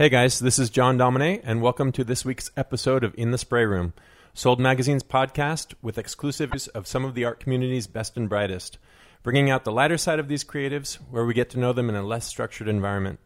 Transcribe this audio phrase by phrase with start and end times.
[0.00, 3.36] Hey guys, this is John Domine, and welcome to this week's episode of In the
[3.36, 3.92] Spray Room,
[4.32, 8.78] Sold Magazine's podcast with exclusives of some of the art community's best and brightest,
[9.22, 11.96] bringing out the lighter side of these creatives where we get to know them in
[11.96, 13.20] a less structured environment.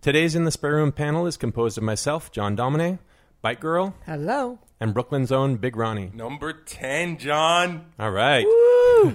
[0.00, 3.00] Today's In the Spray Room panel is composed of myself, John Domine,
[3.42, 4.60] Bike Girl, Hello.
[4.80, 6.10] and Brooklyn's own Big Ronnie.
[6.14, 7.84] Number 10, John.
[7.98, 8.46] All right.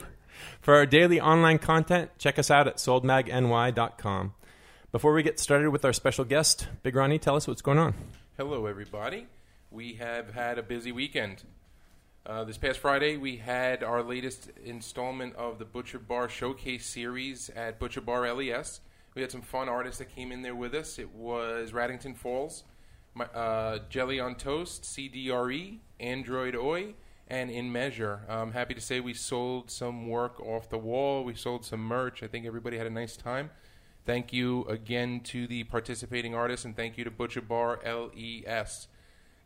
[0.62, 4.36] For our daily online content, check us out at soldmagny.com.
[4.94, 7.95] Before we get started with our special guest, Big Ronnie, tell us what's going on.
[8.38, 9.26] Hello, everybody.
[9.72, 11.41] We have had a busy weekend.
[12.27, 17.49] Uh, this past Friday, we had our latest installment of the Butcher Bar Showcase series
[17.55, 18.82] at Butcher Bar LES.
[19.16, 20.99] We had some fun artists that came in there with us.
[20.99, 22.63] It was Raddington Falls,
[23.16, 26.94] my, uh, Jelly on Toast, CDRE, Android Oi,
[27.27, 28.27] and In Measure.
[28.30, 31.23] I'm happy to say we sold some work off the wall.
[31.23, 32.21] We sold some merch.
[32.21, 33.49] I think everybody had a nice time.
[34.05, 38.89] Thank you again to the participating artists, and thank you to Butcher Bar LES.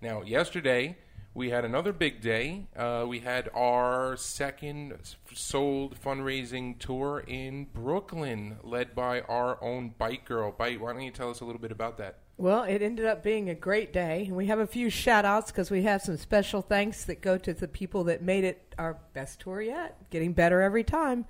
[0.02, 0.98] Now, yesterday
[1.36, 2.66] we had another big day.
[2.76, 4.98] Uh, we had our second
[5.32, 10.52] sold fundraising tour in Brooklyn, led by our own Bike Girl.
[10.52, 12.18] Bite, why don't you tell us a little bit about that?
[12.38, 14.28] Well, it ended up being a great day.
[14.32, 17.54] We have a few shout outs because we have some special thanks that go to
[17.54, 21.26] the people that made it our best tour yet, getting better every time.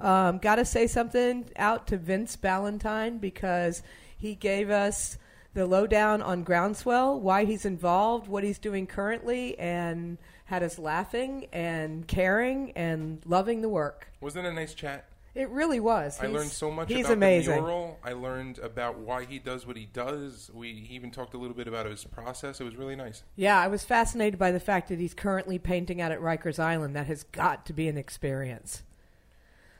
[0.00, 3.82] Um, Got to say something out to Vince Ballantyne because
[4.16, 5.18] he gave us
[5.54, 11.46] the lowdown on Groundswell, why he's involved, what he's doing currently, and had us laughing
[11.52, 14.08] and caring and loving the work.
[14.20, 15.06] Wasn't it a nice chat?
[15.32, 16.18] It really was.
[16.18, 17.54] I He's- learned so much He's about amazing.
[17.56, 17.98] the mural.
[18.02, 20.50] I learned about why he does what he does.
[20.52, 22.60] We he even talked a little bit about his process.
[22.60, 23.22] It was really nice.
[23.36, 26.96] Yeah, I was fascinated by the fact that he's currently painting out at Rikers Island.
[26.96, 28.82] That has got to be an experience.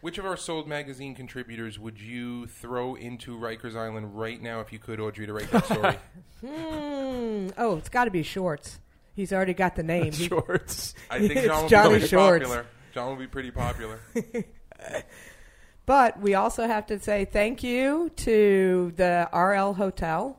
[0.01, 4.73] Which of our Sold magazine contributors would you throw into Rikers Island right now if
[4.73, 5.97] you could, Audrey, to write that story?
[6.41, 7.49] Hmm.
[7.59, 8.79] Oh, it's got to be Shorts.
[9.15, 10.13] He's already got the name.
[10.13, 10.95] He- Shorts.
[11.11, 12.45] I think It's John will Johnny be pretty Shorts.
[12.45, 12.67] popular.
[12.95, 14.01] John will be pretty popular.
[15.87, 20.39] but we also have to say thank you to the RL Hotel.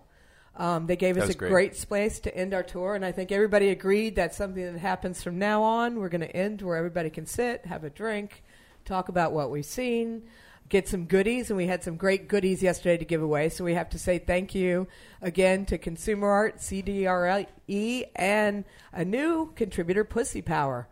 [0.55, 1.51] Um, they gave That us was a great.
[1.51, 5.21] great space to end our tour, and I think everybody agreed that's something that happens
[5.23, 5.97] from now on.
[5.99, 8.43] We're going to end where everybody can sit, have a drink,
[8.85, 10.23] talk about what we've seen,
[10.69, 13.49] get some goodies, and we had some great goodies yesterday to give away.
[13.49, 14.87] So we have to say thank you
[15.21, 20.87] again to Consumer Art, CDRE, and a new contributor, Pussy Power.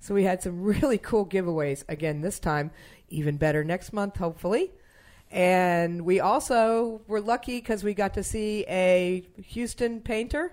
[0.00, 2.70] So we had some really cool giveaways again this time,
[3.08, 4.70] even better next month, hopefully.
[5.30, 10.52] And we also were lucky because we got to see a Houston painter,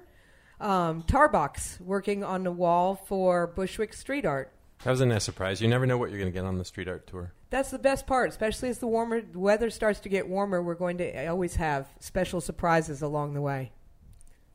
[0.60, 4.52] um, Tarbox, working on the wall for Bushwick Street Art.
[4.84, 5.62] That was a nice surprise.
[5.62, 7.34] You never know what you're going to get on the street art tour.
[7.52, 10.62] That's the best part, especially as the warmer the weather starts to get warmer.
[10.62, 13.72] We're going to always have special surprises along the way.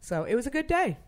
[0.01, 0.99] So it was a good day.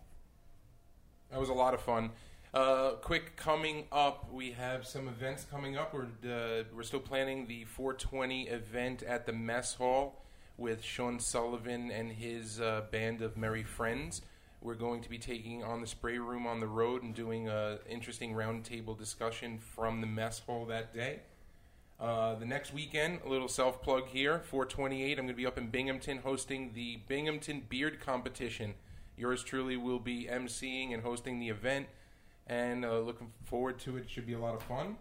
[1.31, 2.11] That was a lot of fun.
[2.53, 5.93] Uh, quick coming up, we have some events coming up.
[5.93, 10.25] We're uh, we're still planning the 420 event at the mess hall
[10.57, 14.21] with Sean Sullivan and his uh, band of merry friends.
[14.61, 17.79] We're going to be taking on the spray room on the road and doing an
[17.89, 21.21] interesting roundtable discussion from the mess hall that day.
[21.97, 24.39] Uh, the next weekend, a little self plug here.
[24.39, 28.73] 428, I'm going to be up in Binghamton hosting the Binghamton Beard Competition.
[29.17, 31.87] Yours truly will be emceeing and hosting the event,
[32.47, 34.09] and uh, looking forward to it.
[34.09, 34.97] Should be a lot of fun.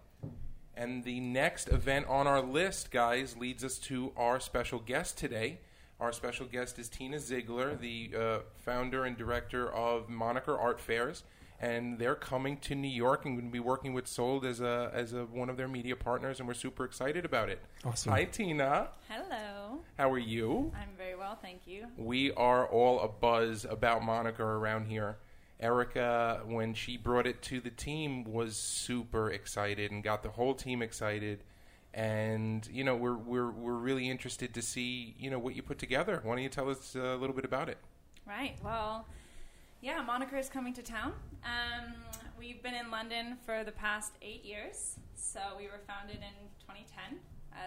[0.74, 5.58] And the next event on our list, guys, leads us to our special guest today.
[6.00, 11.24] Our special guest is Tina Ziegler, the uh, founder and director of Moniker Art Fairs,
[11.60, 14.92] and they're coming to New York and going to be working with Sold as a
[14.94, 17.60] as a, one of their media partners, and we're super excited about it.
[17.84, 18.12] Awesome.
[18.12, 18.90] Hi, Tina.
[19.08, 19.80] Hello.
[19.98, 20.72] How are you?
[20.80, 21.88] I'm very well, thank you.
[21.96, 25.18] We are all a buzz about Moniker around here.
[25.58, 30.54] Erica, when she brought it to the team, was super excited and got the whole
[30.54, 31.42] team excited.
[31.98, 35.78] And you know, we're we're we're really interested to see you know what you put
[35.78, 36.20] together.
[36.22, 37.78] Why don't you tell us a little bit about it?
[38.24, 38.56] Right.
[38.62, 39.04] Well,
[39.80, 41.14] yeah, Moniker is coming to town.
[41.42, 41.94] Um,
[42.38, 44.94] we've been in London for the past eight years.
[45.16, 47.18] So we were founded in 2010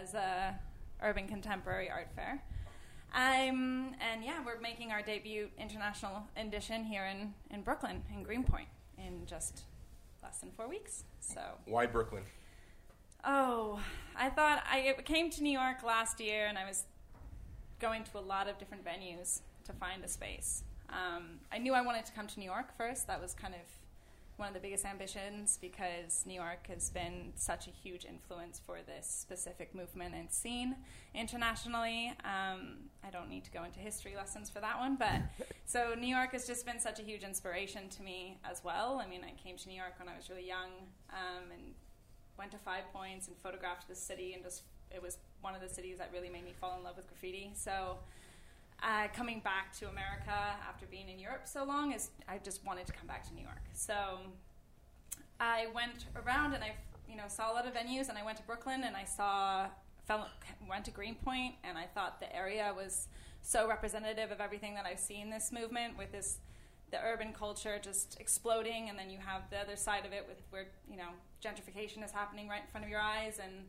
[0.01, 0.57] as a
[1.01, 2.41] urban contemporary art fair.
[3.13, 8.69] Um, and yeah, we're making our debut international edition here in, in Brooklyn, in Greenpoint,
[8.97, 9.63] in just
[10.23, 11.03] less than four weeks.
[11.19, 12.23] So Why Brooklyn?
[13.23, 13.79] Oh,
[14.15, 16.85] I thought I came to New York last year and I was
[17.79, 20.63] going to a lot of different venues to find a space.
[20.89, 23.07] Um, I knew I wanted to come to New York first.
[23.07, 23.61] That was kind of
[24.37, 28.77] one of the biggest ambitions because New York has been such a huge influence for
[28.85, 30.75] this specific movement and scene
[31.13, 32.13] internationally.
[32.23, 35.21] Um, I don't need to go into history lessons for that one, but
[35.65, 38.99] so New York has just been such a huge inspiration to me as well.
[39.03, 40.71] I mean, I came to New York when I was really young
[41.11, 41.75] um, and
[42.41, 44.63] went to Five Points and photographed the city, and just
[44.97, 47.47] it was one of the cities that really made me fall in love with graffiti.
[47.53, 47.75] So.
[48.83, 52.87] Uh, coming back to America after being in Europe so long is I just wanted
[52.87, 53.61] to come back to New York.
[53.73, 53.93] So
[55.39, 56.71] I went around and I,
[57.07, 59.67] you know, saw a lot of venues, and I went to Brooklyn and I saw,
[60.07, 60.27] fell,
[60.67, 63.07] went to Greenpoint, and I thought the area was
[63.43, 66.39] so representative of everything that I've seen this movement with this,
[66.91, 70.41] the urban culture just exploding, and then you have the other side of it with
[70.49, 71.09] where you know
[71.43, 73.65] gentrification is happening right in front of your eyes, and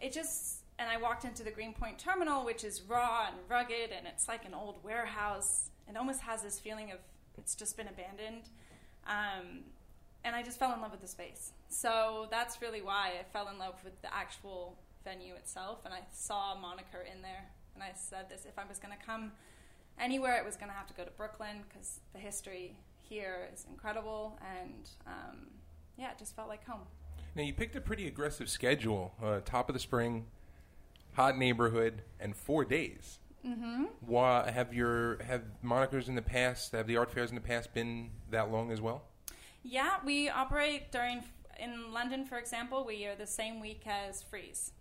[0.00, 0.60] it just.
[0.76, 4.44] And I walked into the Greenpoint terminal, which is raw and rugged, and it's like
[4.44, 5.70] an old warehouse.
[5.88, 6.98] It almost has this feeling of
[7.38, 8.48] it's just been abandoned.
[9.06, 9.60] Um,
[10.24, 11.52] and I just fell in love with the space.
[11.68, 16.00] So that's really why I fell in love with the actual venue itself, and I
[16.12, 19.32] saw Moniker in there, and I said this: if I was going to come
[19.98, 23.66] anywhere, it was going to have to go to Brooklyn because the history here is
[23.68, 25.46] incredible, and um,
[25.96, 26.80] yeah, it just felt like home.
[27.34, 29.14] Now you picked a pretty aggressive schedule.
[29.22, 30.26] Uh, top of the spring,
[31.14, 33.18] hot neighborhood, and four days.
[33.46, 33.84] Mm-hmm.
[34.00, 36.72] Why have your have monikers in the past?
[36.72, 39.02] Have the art fairs in the past been that long as well?
[39.62, 41.24] Yeah, we operate during
[41.58, 42.84] in London, for example.
[42.84, 44.72] We are the same week as Frieze,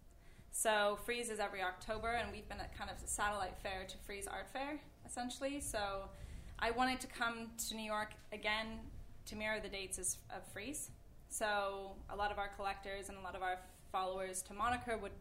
[0.51, 3.97] So Frieze is every October, and we've been at kind of a satellite fair to
[4.05, 4.79] Frieze Art Fair,
[5.13, 5.59] essentially.
[5.59, 6.09] So
[6.57, 8.79] I wanted to come to New York again
[9.27, 10.89] to mirror the dates of Frieze.
[11.29, 13.59] So a lot of our collectors and a lot of our
[13.91, 15.11] followers to Moniker would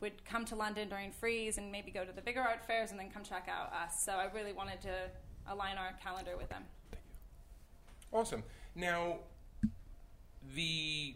[0.00, 3.00] would come to London during Frieze and maybe go to the bigger art fairs and
[3.00, 4.04] then come check out us.
[4.04, 4.94] So I really wanted to
[5.48, 6.64] align our calendar with them.
[8.12, 8.42] Awesome.
[8.74, 9.20] Now,
[10.54, 11.14] the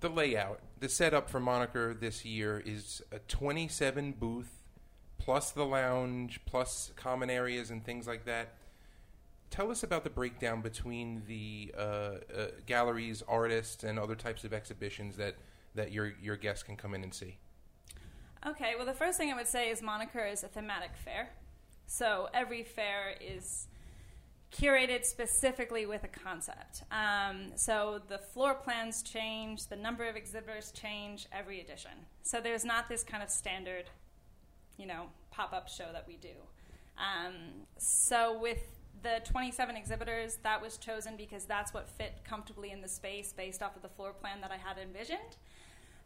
[0.00, 4.58] the layout, the setup for Moniker this year is a 27 booth
[5.28, 8.54] plus the lounge plus common areas and things like that.
[9.50, 14.54] Tell us about the breakdown between the uh, uh, galleries, artists, and other types of
[14.54, 15.34] exhibitions that,
[15.74, 17.36] that your your guests can come in and see.
[18.46, 21.28] Okay, well, the first thing I would say is Moniker is a thematic fair.
[21.84, 23.68] So every fair is
[24.50, 26.84] curated specifically with a concept.
[26.90, 32.06] Um, so the floor plans change, the number of exhibitors change every edition.
[32.22, 33.90] So there's not this kind of standard,
[34.78, 36.34] you know, pop up show that we do.
[36.96, 37.34] Um,
[37.76, 38.62] so with
[39.02, 43.62] the 27 exhibitors, that was chosen because that's what fit comfortably in the space based
[43.62, 45.36] off of the floor plan that I had envisioned.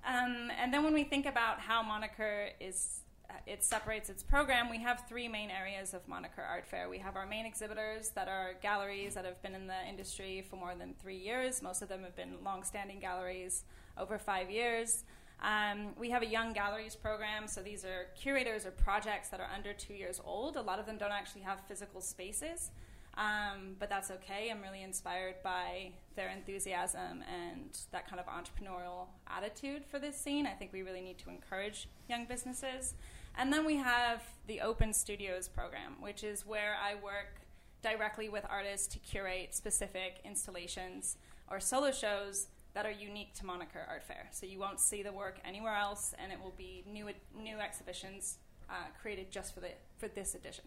[0.07, 3.03] Um, and then when we think about how Moniker is
[3.47, 6.89] it separates its program, we have three main areas of Moniker Art Fair.
[6.89, 10.57] We have our main exhibitors that are galleries that have been in the industry for
[10.57, 11.63] more than three years.
[11.63, 13.65] Most of them have been long-standing galleries
[13.97, 15.05] over five years.
[15.43, 19.49] Um, we have a young galleries program, so these are curators or projects that are
[19.53, 20.57] under two years old.
[20.57, 22.71] A lot of them don't actually have physical spaces,
[23.15, 24.51] um, but that's okay.
[24.51, 30.47] I'm really inspired by their enthusiasm and that kind of entrepreneurial attitude for this scene.
[30.47, 32.95] I think we really need to encourage young businesses.
[33.37, 37.41] And then we have the Open Studios program, which is where I work
[37.83, 41.17] directly with artists to curate specific installations
[41.51, 44.29] or solo shows that are unique to Moniker Art Fair.
[44.31, 48.39] So you won't see the work anywhere else, and it will be new new exhibitions
[48.71, 50.65] uh, created just for the for this edition.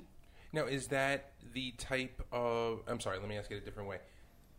[0.54, 2.82] Now, is that the type of?
[2.88, 3.20] I'm sorry.
[3.20, 4.00] Let me ask it a different way.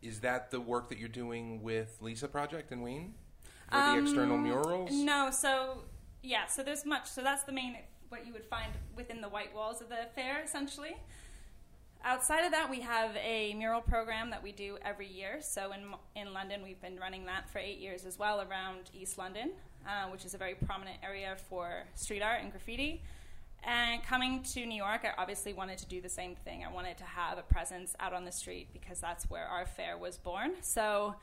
[0.02, 3.14] Is that the work that you're doing with Lisa Project and Wayne
[3.70, 4.90] for Um, the external murals?
[4.92, 5.84] No, so
[6.22, 7.08] yeah, so there's much.
[7.08, 7.78] So that's the main
[8.08, 10.96] what you would find within the white walls of the fair, essentially.
[12.06, 15.38] Outside of that, we have a mural program that we do every year.
[15.40, 15.80] So in
[16.14, 19.50] in London, we've been running that for eight years as well around East London,
[19.84, 23.02] uh, which is a very prominent area for street art and graffiti.
[23.64, 26.64] And coming to New York, I obviously wanted to do the same thing.
[26.64, 29.98] I wanted to have a presence out on the street because that's where our fair
[29.98, 30.52] was born.
[30.60, 31.16] So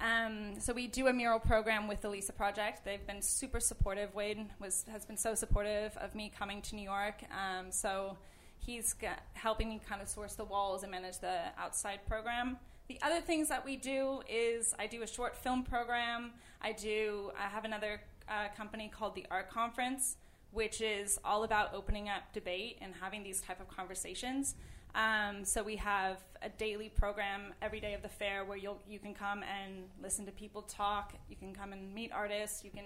[0.00, 2.84] um, so we do a mural program with the Lisa Project.
[2.84, 4.16] They've been super supportive.
[4.16, 7.22] Wade was has been so supportive of me coming to New York.
[7.30, 8.16] Um, so
[8.58, 8.94] he's
[9.34, 12.58] helping me kind of source the walls and manage the outside program.
[12.88, 16.32] The other things that we do is I do a short film program.
[16.62, 17.30] I do.
[17.38, 20.16] I have another uh, company called the Art Conference,
[20.52, 24.54] which is all about opening up debate and having these type of conversations.
[24.94, 28.98] Um, so we have a daily program every day of the fair where you'll you
[28.98, 31.12] can come and listen to people talk.
[31.28, 32.64] You can come and meet artists.
[32.64, 32.84] You can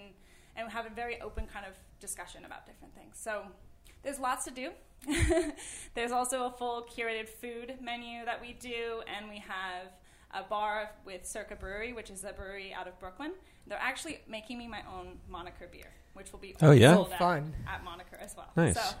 [0.55, 3.17] and have a very open kind of discussion about different things.
[3.17, 3.43] So
[4.03, 4.69] there's lots to do.
[5.95, 9.87] there's also a full curated food menu that we do, and we have
[10.33, 13.33] a bar with Circa Brewery, which is a brewery out of Brooklyn.
[13.67, 16.93] They're actually making me my own Moniker beer, which will be Oh, yeah?
[16.95, 17.53] sold Oh, at- fun.
[17.67, 18.49] at Moniker as well.
[18.55, 18.75] Nice.
[18.75, 18.95] So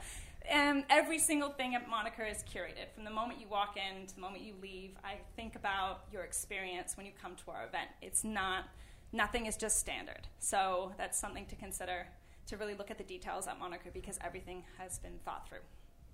[0.49, 2.91] And every single thing at Moniker is curated.
[2.93, 6.23] From the moment you walk in to the moment you leave, I think about your
[6.23, 7.89] experience when you come to our event.
[8.01, 8.65] It's not,
[9.13, 10.27] nothing is just standard.
[10.39, 12.07] So that's something to consider
[12.47, 15.59] to really look at the details at Moniker because everything has been thought through.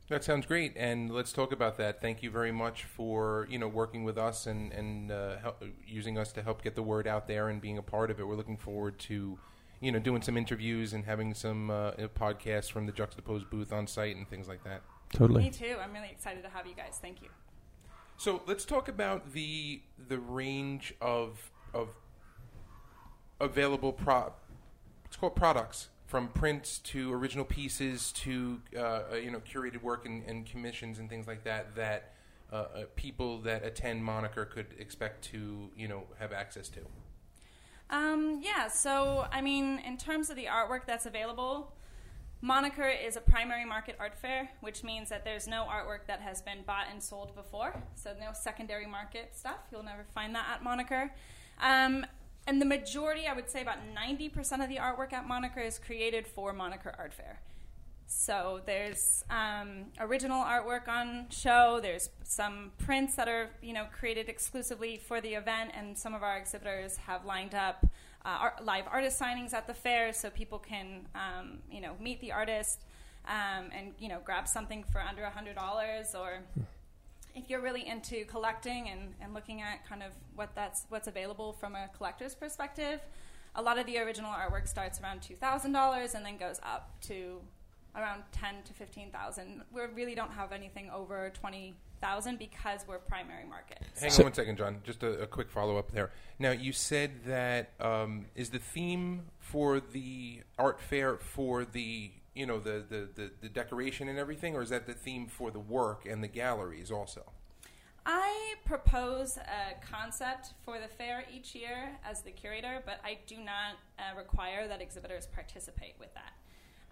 [0.10, 2.02] That sounds great, and let's talk about that.
[2.02, 6.18] Thank you very much for you know working with us and and uh, help, using
[6.18, 8.28] us to help get the word out there and being a part of it.
[8.28, 9.38] We're looking forward to
[9.80, 13.86] you know doing some interviews and having some uh, podcasts from the Juxtaposed booth on
[13.86, 14.82] site and things like that.
[15.14, 15.44] Totally.
[15.44, 15.76] Me too.
[15.80, 16.98] I'm really excited to have you guys.
[17.00, 17.30] Thank you.
[18.18, 21.90] So let's talk about the the range of of
[23.40, 24.34] available pro.
[25.06, 30.08] It's called products from prints to original pieces to uh, uh, you know curated work
[30.08, 32.14] and, and, commissions and things like that that
[32.52, 36.80] uh, uh, people that attend Moniker could expect to you know have access to.
[37.92, 41.74] Um, yeah, so I mean, in terms of the artwork that's available,
[42.42, 46.42] Moniker is a primary market art fair, which means that there's no artwork that has
[46.42, 47.84] been bought and sold before.
[47.94, 49.60] So no secondary market stuff.
[49.72, 51.12] You'll never find that at Moniker.
[51.62, 52.04] Um,
[52.50, 56.26] and the majority, I would say about 90% of the artwork at Moniker is created
[56.26, 57.42] for Moniker Art Fair.
[58.08, 61.80] So there's um, original artwork on show.
[61.80, 66.24] There's some prints that are you know created exclusively for the event, and some of
[66.24, 67.86] our exhibitors have lined up
[68.26, 72.20] uh, art, live artist signings at the fair, so people can um, you know meet
[72.20, 72.80] the artist
[73.28, 76.40] um, and you know grab something for under hundred dollars or
[77.40, 81.54] if you're really into collecting and, and looking at kind of what that's what's available
[81.54, 83.00] from a collector's perspective,
[83.56, 86.92] a lot of the original artwork starts around two thousand dollars and then goes up
[87.02, 87.42] to
[87.96, 89.64] around ten to fifteen thousand.
[89.72, 93.80] We really don't have anything over twenty thousand because we're primary market.
[94.00, 94.82] Hang so on one second, John.
[94.84, 96.12] Just a, a quick follow up there.
[96.38, 102.46] Now you said that um, is the theme for the art fair for the you
[102.46, 105.60] know the, the, the, the, decoration and everything, or is that the theme for the
[105.60, 107.32] work and the galleries also?
[108.06, 113.38] I propose a concept for the fair each year as the curator, but I do
[113.38, 116.34] not uh, require that exhibitors participate with that.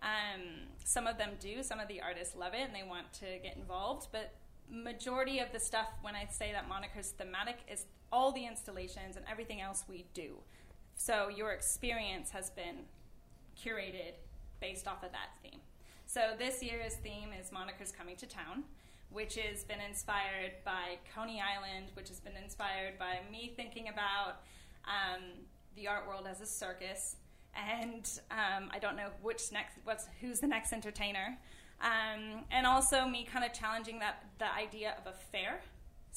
[0.02, 1.64] Um, some of them do.
[1.64, 4.34] Some of the artists love it and they want to get involved, but
[4.70, 9.26] majority of the stuff when I say that Moniker's thematic is all the installations and
[9.30, 10.38] everything else we do.
[10.96, 12.86] So your experience has been
[13.58, 14.14] curated
[14.60, 15.60] based off of that theme.
[16.06, 18.64] So this year's theme is Moniker's Coming to Town,
[19.12, 24.42] which has been inspired by Coney Island, which has been inspired by me thinking about
[24.86, 25.24] um,
[25.76, 27.18] the art world as a circus.
[27.56, 31.38] And um, I don't know which next, what's who's the next entertainer,
[31.82, 35.62] um, and also me kind of challenging that the idea of a fair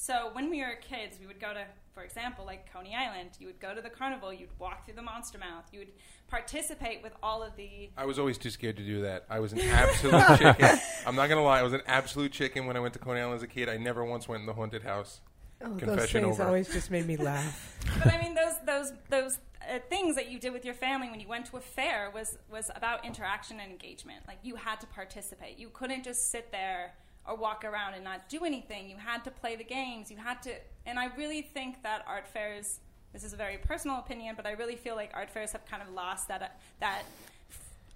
[0.01, 3.29] so when we were kids, we would go to, for example, like Coney Island.
[3.39, 4.33] You would go to the carnival.
[4.33, 5.65] You'd walk through the Monster Mouth.
[5.71, 5.91] You would
[6.27, 7.91] participate with all of the.
[7.95, 9.25] I was always too scared to do that.
[9.29, 10.79] I was an absolute chicken.
[11.05, 11.59] I'm not gonna lie.
[11.59, 13.69] I was an absolute chicken when I went to Coney Island as a kid.
[13.69, 15.21] I never once went in the haunted house.
[15.63, 16.47] Oh, Confession those things over.
[16.47, 17.77] always just made me laugh.
[18.03, 19.37] but I mean, those those those
[19.71, 22.39] uh, things that you did with your family when you went to a fair was
[22.49, 24.23] was about interaction and engagement.
[24.27, 25.59] Like you had to participate.
[25.59, 26.93] You couldn't just sit there
[27.27, 28.89] or walk around and not do anything.
[28.89, 30.09] You had to play the games.
[30.09, 30.53] You had to,
[30.85, 32.79] and I really think that art fairs.
[33.13, 35.83] This is a very personal opinion, but I really feel like art fairs have kind
[35.83, 36.47] of lost that uh,
[36.79, 37.03] that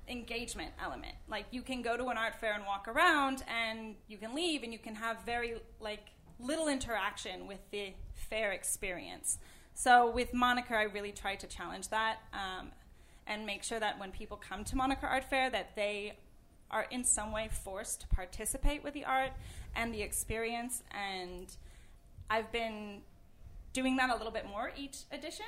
[0.07, 1.15] engagement element.
[1.27, 4.63] Like you can go to an art fair and walk around, and you can leave,
[4.63, 9.39] and you can have very like little interaction with the fair experience.
[9.73, 12.17] So with Moniker, I really try to challenge that.
[12.33, 12.71] Um,
[13.27, 16.13] and make sure that when people come to Moniker Art Fair that they
[16.75, 19.31] are in some way forced to participate with the art
[19.77, 20.83] and the experience.
[20.91, 21.47] And
[22.29, 23.01] I've been
[23.71, 25.45] doing that a little bit more each edition,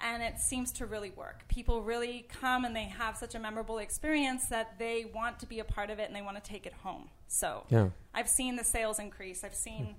[0.00, 1.46] and it seems to really work.
[1.46, 5.60] People really come and they have such a memorable experience that they want to be
[5.60, 7.08] a part of it and they want to take it home.
[7.28, 7.90] So yeah.
[8.12, 9.44] I've seen the sales increase.
[9.44, 9.94] I've seen.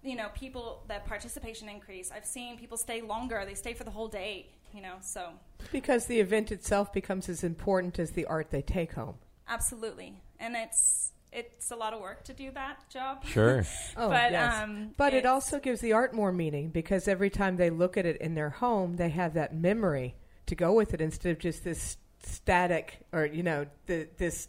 [0.00, 2.12] You know, people that participation increase.
[2.14, 3.44] I've seen people stay longer.
[3.44, 4.46] They stay for the whole day.
[4.72, 5.30] You know, so
[5.72, 9.16] because the event itself becomes as important as the art they take home.
[9.48, 13.24] Absolutely, and it's it's a lot of work to do that job.
[13.24, 13.64] Sure.
[13.96, 14.62] oh, but yes.
[14.62, 18.06] um, but it also gives the art more meaning because every time they look at
[18.06, 20.14] it in their home, they have that memory
[20.46, 24.48] to go with it instead of just this static or you know the, this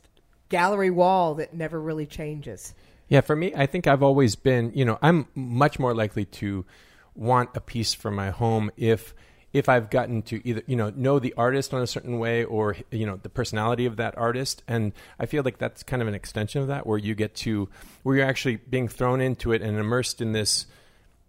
[0.49, 2.73] gallery wall that never really changes.
[3.07, 6.65] Yeah, for me, I think I've always been, you know, I'm much more likely to
[7.15, 9.15] want a piece for my home if
[9.51, 12.75] if I've gotten to either you know know the artist in a certain way or
[12.91, 16.13] you know the personality of that artist, and I feel like that's kind of an
[16.13, 17.69] extension of that, where you get to
[18.03, 20.67] where you're actually being thrown into it and immersed in this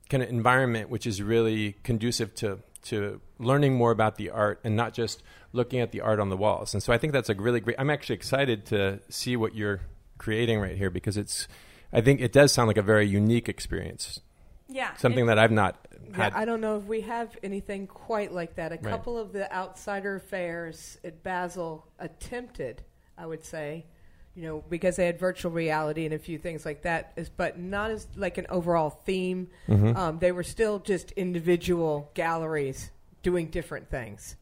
[0.09, 4.77] kind of environment, which is really conducive to to learning more about the art and
[4.77, 5.23] not just
[5.53, 6.75] looking at the art on the walls.
[6.75, 7.77] And so I think that's a really great.
[7.79, 9.81] I'm actually excited to see what you're
[10.19, 11.49] creating right here because it's.
[11.93, 14.21] I think it does sound like a very unique experience.
[14.69, 14.95] Yeah.
[14.97, 15.77] Something that I've not
[16.17, 16.31] Yeah.
[16.35, 18.73] I don't know if we have anything quite like that.
[18.73, 18.85] A Right.
[18.85, 22.83] couple of the outsider fairs at Basel attempted,
[23.17, 23.87] I would say,
[24.35, 27.59] you know, because they had virtual reality and a few things like that, is, but
[27.59, 29.49] not as like an overall theme.
[29.69, 29.97] Mhm.
[29.97, 32.91] Um, they were still just individual galleries
[33.23, 34.37] doing different things.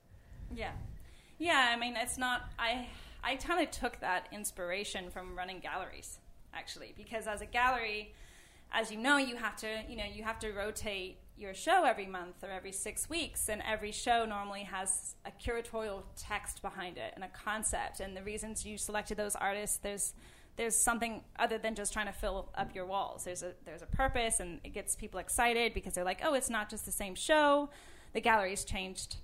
[0.54, 0.72] Yeah,
[1.38, 1.70] yeah.
[1.74, 2.50] I mean, it's not.
[2.58, 2.86] I
[3.24, 6.18] I kind of took that inspiration from running galleries,
[6.54, 8.14] actually, because as a gallery,
[8.72, 12.06] as you know, you have to you know you have to rotate your show every
[12.06, 17.12] month or every six weeks, and every show normally has a curatorial text behind it
[17.14, 19.78] and a concept, and the reasons you selected those artists.
[19.78, 20.14] There's
[20.56, 23.24] there's something other than just trying to fill up your walls.
[23.24, 26.50] There's a there's a purpose, and it gets people excited because they're like, oh, it's
[26.50, 27.70] not just the same show.
[28.12, 29.16] The gallery's changed.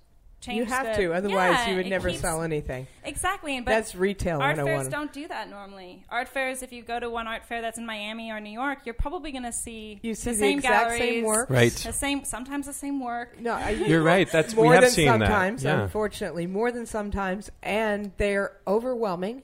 [0.53, 2.87] You have the- to, otherwise Yeah, you would never keeps- sell anything.
[3.03, 6.03] Exactly, and but That's retail art fairs don't do that normally.
[6.09, 8.79] Art fairs, if you go to one art fair that's in Miami or New York,
[8.85, 11.49] you're probably going to see You see the same exact galleries, same work.
[11.49, 11.71] Right.
[11.71, 13.39] the same, sometimes the same work.
[13.39, 14.29] No, I, You're right.
[14.31, 15.19] That's more we have than seen that.
[15.19, 15.81] sometimes, Yeah.
[15.83, 19.43] unfortunately, more than sometimes, and they're overwhelming.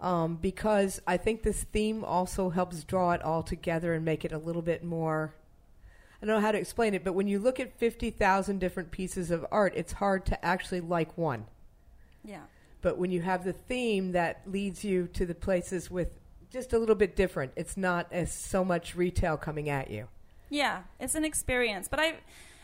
[0.00, 4.32] Um, because I think this theme also helps draw it all together and make it
[4.32, 5.32] a little bit more.
[6.22, 8.92] I don't know how to explain it, but when you look at fifty thousand different
[8.92, 11.46] pieces of art, it's hard to actually like one.
[12.24, 12.42] Yeah,
[12.80, 16.20] But when you have the theme that leads you to the places with
[16.52, 20.06] just a little bit different, it's not as so much retail coming at you.
[20.48, 21.88] yeah, it's an experience.
[21.88, 22.14] But I,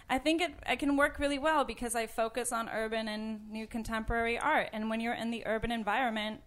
[0.08, 3.66] I think it, it can work really well because I focus on urban and new
[3.66, 4.68] contemporary art.
[4.72, 6.40] And when you're in the urban environment,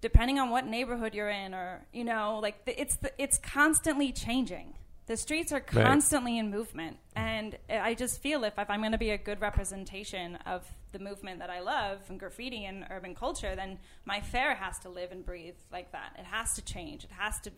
[0.00, 4.12] depending on what neighborhood you're in, or you know, like the, it's the, it's constantly
[4.12, 4.74] changing.
[5.08, 5.86] The streets are Right.
[5.86, 9.40] constantly in movement, and I just feel if, if I'm going to be a good
[9.40, 14.54] representation of the movement that I love and graffiti and urban culture, then my fair
[14.54, 16.14] has to live and breathe like that.
[16.18, 17.04] It has to change.
[17.04, 17.50] It has to,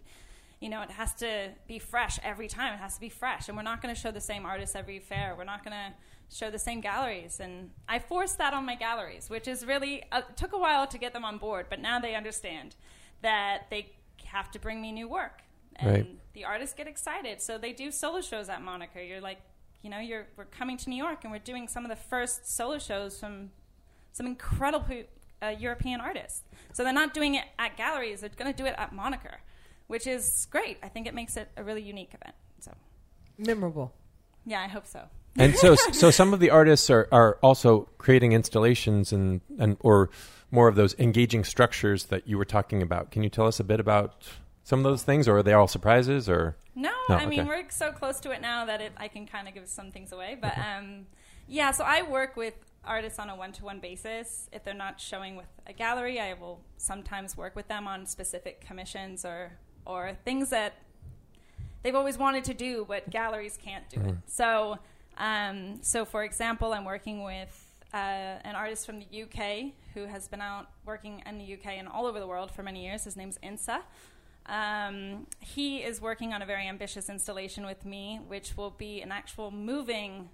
[0.61, 2.73] you know, it has to be fresh every time.
[2.73, 5.01] It has to be fresh, and we're not going to show the same artists every
[5.01, 5.35] fair.
[5.37, 5.93] We're not going to
[6.33, 10.21] show the same galleries, and I forced that on my galleries, which is really uh,
[10.37, 12.77] took a while to get them on board, but now they understand
[13.23, 13.91] that they
[14.27, 15.43] have to bring me new work,
[15.81, 16.33] and Right.
[16.35, 17.41] the artists get excited.
[17.41, 19.01] So they do solo shows at Moniker.
[19.01, 19.41] You're like,
[19.83, 22.55] you know, you're we're coming to New York, and we're doing some of the first
[22.55, 23.51] solo shows from
[24.13, 24.85] some incredible
[25.43, 26.43] uh, European artists.
[26.73, 29.39] So they're not doing it at galleries; they're going to do it at Moniker,
[29.87, 30.77] which is great.
[30.83, 32.35] I think it makes it a really unique event.
[32.61, 32.73] So
[33.39, 33.93] Memorable.
[34.45, 35.05] yeah, I hope so.
[35.37, 40.11] and so so some of the artists are, are also creating installations and, and or
[40.51, 43.11] more of those engaging structures that you were talking about.
[43.13, 44.29] Can you tell us a bit about
[44.71, 46.29] some of those things, or are they all surprises?
[46.29, 49.27] Or No, No, I mean we're so close to it now that it, I can
[49.27, 50.39] kind of give some things away.
[50.41, 51.07] But um,
[51.49, 52.55] yeah, so I work with
[52.85, 54.49] artists on a one-to-one basis.
[54.53, 58.61] If they're not showing with a gallery, I will sometimes work with them on specific
[58.61, 60.75] commissions or or things that
[61.83, 64.15] they've always wanted to do, but galleries can't do it.
[64.27, 64.79] So,
[65.19, 67.97] um, so for example, I'm working with uh,
[68.45, 72.07] an artist from the UK who has been out working in the UK and all
[72.07, 73.03] over the world for many years.
[73.03, 73.81] His name's Insa.
[74.47, 79.13] Um, he is working on a very ambitious installation with me, which will be an
[79.13, 80.29] actual moving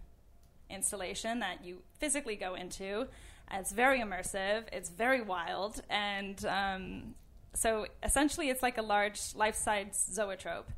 [0.70, 3.08] installation that you physically go into.
[3.52, 4.64] It's very immersive.
[4.72, 7.14] It's very wild, and um,
[7.54, 10.70] so essentially, it's like a large life-size zoetrope.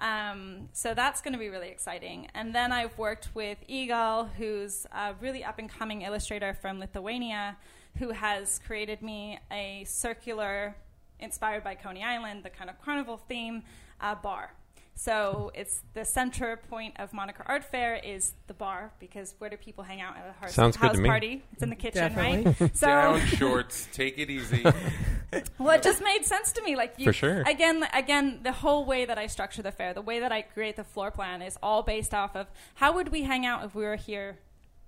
[0.00, 2.28] Um, so that's going to be really exciting.
[2.34, 7.56] And then I've worked with Egle, who's a really up-and-coming illustrator from Lithuania,
[7.98, 10.76] who has created me a circular,
[11.20, 13.62] inspired by Coney Island, the kind of carnival theme,
[14.00, 14.52] uh, bar.
[14.94, 19.56] So it's the center point of Moniker Art Fair is the bar because where do
[19.56, 21.08] people hang out at a house, Sounds good house to me.
[21.08, 21.42] party?
[21.52, 22.52] It's in the kitchen, Definitely.
[22.60, 22.76] right?
[22.76, 23.86] So Down shorts.
[23.92, 24.64] Take it easy.
[25.58, 26.74] well, it just made sense to me.
[26.74, 27.42] Like you, For sure.
[27.42, 30.74] Again, again, the whole way that I structure the fair, the way that I create
[30.74, 33.84] the floor plan, is all based off of how would we hang out if we
[33.84, 34.38] were here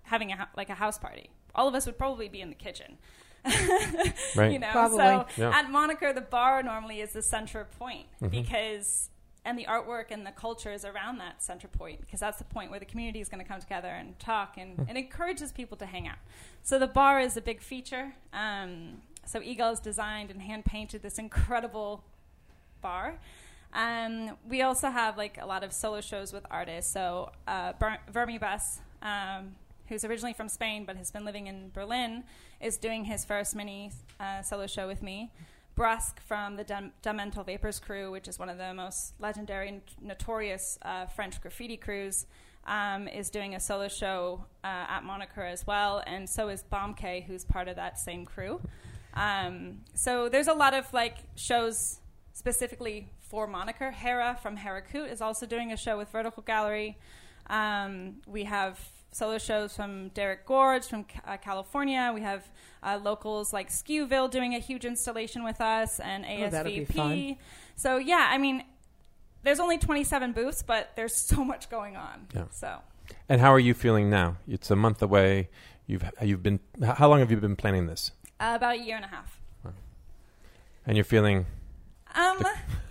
[0.02, 1.30] having a like a house party.
[1.54, 2.98] All of us would probably be in the kitchen.
[3.44, 4.52] Right.
[4.52, 4.98] You know, Probably.
[4.98, 5.50] so Yeah.
[5.50, 8.28] at Moniker, the bar normally is the center point Mm-hmm.
[8.28, 9.08] because,
[9.44, 12.70] and the artwork and the culture is around that center point because that's the point
[12.70, 14.88] where the community is going to come together and talk and Hmm.
[14.90, 16.18] it encourages people to hang out.
[16.62, 18.14] So the bar is a big feature.
[18.32, 22.04] Um, so Egle has designed and hand painted this incredible
[22.82, 23.18] bar.
[23.72, 26.92] Um, we also have like a lot of solo shows with artists.
[26.92, 29.54] So uh, Ber- Vermibus, um,
[29.88, 32.24] who's originally from Spain but has been living in Berlin,
[32.60, 35.32] is doing his first mini uh, solo show with me.
[35.74, 39.80] Brusk from the Da Mental Vaporz crew, which is one of the most legendary and
[40.02, 42.26] notorious uh, French graffiti crews,
[42.66, 47.24] um, is doing a solo show uh, at Moniker as well, and so is Bom.K,
[47.26, 48.60] who's part of that same crew.
[49.14, 52.00] Um, so there's a lot of like shows
[52.32, 53.90] specifically for Moniker.
[53.90, 56.98] Hera from Herakut is also doing a show with Vertical Gallery.
[57.48, 58.78] Um, we have
[59.12, 62.12] solo shows from Derek Gorge from uh, California.
[62.14, 62.48] We have
[62.82, 67.10] uh, locals like Skewville doing a huge installation with us and Oh, that'll be fun.
[67.16, 67.36] ASVP.
[67.76, 68.64] So yeah, I mean,
[69.42, 72.26] there's only 27 booths, but there's so much going on.
[72.34, 72.44] Yeah.
[72.52, 72.78] So
[73.28, 74.36] And how are you feeling now?
[74.48, 75.48] It's a month away.
[75.86, 78.12] You've you've been how long have you been planning this?
[78.38, 79.38] uh, about a year and a half.
[80.86, 81.46] And you're feeling
[82.14, 82.42] Um,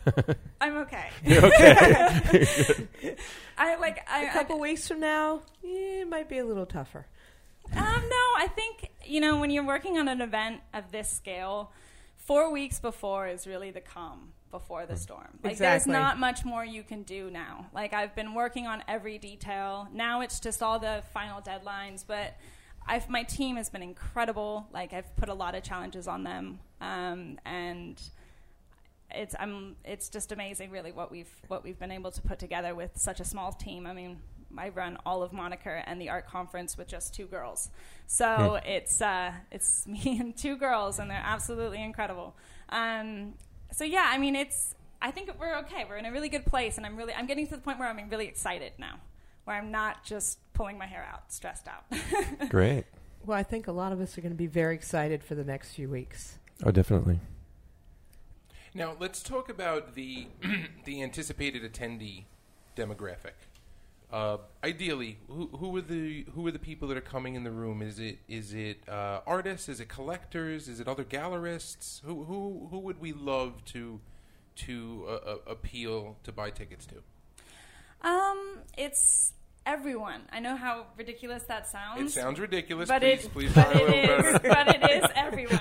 [0.62, 1.10] I'm okay.
[1.26, 2.88] you're okay.
[3.60, 7.06] I like I, A couple weeks from now, eh, it might be a little tougher.
[7.76, 11.72] Um, no, I think you know when you're working on an event of this scale,
[12.16, 15.38] four weeks before is really the calm before the storm.
[15.44, 17.68] Like there's not much more you can do now.
[17.74, 19.88] Like I've been working on every detail.
[19.94, 22.36] Now it's just all the final deadlines, but.
[22.88, 24.68] I've, my team has been incredible.
[24.74, 28.02] Like I've put a lot of challenges on them, um, and
[29.12, 32.76] it's I'm it's just amazing, really, what we've what we've been able to put together
[32.76, 33.88] with such a small team.
[33.88, 34.20] I mean,
[34.58, 37.70] I run all of Moniker and the art conference with just two girls,
[38.08, 42.36] so it's uh, it's me and two girls, and they're absolutely incredible.
[42.70, 43.34] Um,
[43.72, 45.86] so yeah, I mean, it's I think we're okay.
[45.88, 47.88] We're in a really good place, and I'm really I'm getting to the point where
[47.88, 49.00] I'm really excited now,
[49.46, 51.86] where I'm not just pulling my hair out, stressed out.
[52.50, 52.86] Great.
[53.26, 55.44] Well, I think a lot of us are going to be very excited for the
[55.44, 56.38] next few weeks.
[56.66, 57.20] Oh, definitely.
[58.74, 60.28] Now let's talk about the
[60.86, 62.26] the anticipated attendee
[62.76, 63.34] demographic.
[64.12, 67.52] Uh, ideally, who, who are the who are the people that are coming in the
[67.52, 67.82] room?
[67.82, 69.70] Is it is it uh, artists?
[69.70, 70.68] Is it collectors?
[70.68, 72.02] Is it other gallerists?
[72.04, 74.00] Who who who would we love to
[74.58, 76.96] to uh, uh, appeal to buy tickets to?
[78.02, 79.34] um, it's
[79.66, 80.22] everyone.
[80.32, 82.02] I know how ridiculous that sounds.
[82.02, 82.90] It sounds ridiculous.
[82.90, 84.50] but please, it, please but try a little it is, better.
[84.50, 85.60] but it is everyone.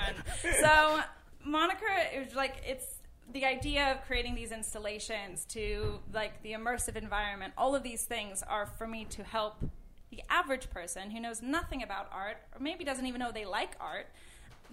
[0.61, 0.99] So
[1.45, 2.85] Moniker is like it's
[3.31, 7.53] the idea of creating these installations to like the immersive environment.
[7.57, 9.63] All of these things are for me to help
[10.09, 13.75] the average person who knows nothing about art or maybe doesn't even know they like
[13.79, 14.07] art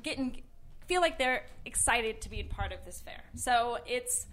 [0.02, 0.36] get in,
[0.86, 3.22] feel like they're excited to be a part of this fair.
[3.34, 4.26] So it's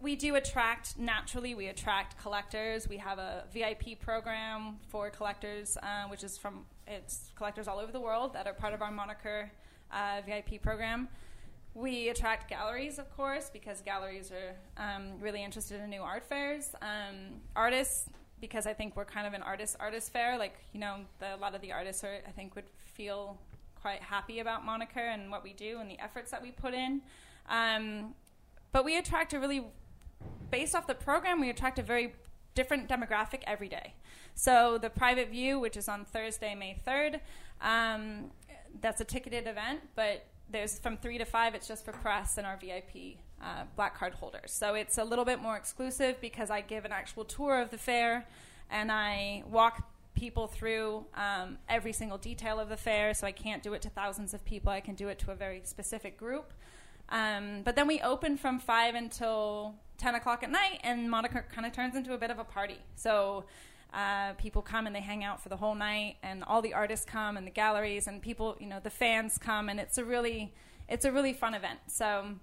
[0.00, 6.04] we do attract naturally we attract collectors we have a vip program for collectors uh,
[6.08, 9.50] which is from it's collectors all over the world that are part of our moniker
[9.92, 11.08] uh, vip program
[11.74, 16.74] we attract galleries of course because galleries are um, really interested in new art fairs
[16.82, 18.08] um, artists
[18.40, 21.38] because i think we're kind of an artist artist fair like you know the, a
[21.38, 23.38] lot of the artists are i think would feel
[23.80, 27.02] quite happy about moniker and what we do and the efforts that we put in
[27.48, 28.14] um,
[28.72, 29.64] but we attract a really
[30.50, 32.14] based off the program, we attract a very
[32.54, 33.94] different demographic every day.
[34.34, 37.20] So the private view, which is on Thursday, May third,
[37.60, 38.30] um,
[38.80, 41.54] that's a ticketed event, but there's from three to five.
[41.54, 44.52] It's just for press and our VIP uh, black card holders.
[44.52, 47.78] So it's a little bit more exclusive because I give an actual tour of the
[47.78, 48.26] fair,
[48.70, 53.14] and I walk people through um, every single detail of the fair.
[53.14, 54.70] So I can't do it to thousands of people.
[54.70, 56.52] I can do it to a very specific group.
[57.08, 61.66] Um, but then we open from five until ten o'clock at night, and Moniker kind
[61.66, 62.78] of turns into a bit of a party.
[62.96, 63.44] So
[63.94, 67.06] uh, people come and they hang out for the whole night, and all the artists
[67.06, 70.52] come, and the galleries, and people, you know, the fans come, and it's a really,
[70.88, 71.78] it's a really fun event.
[71.86, 72.36] So.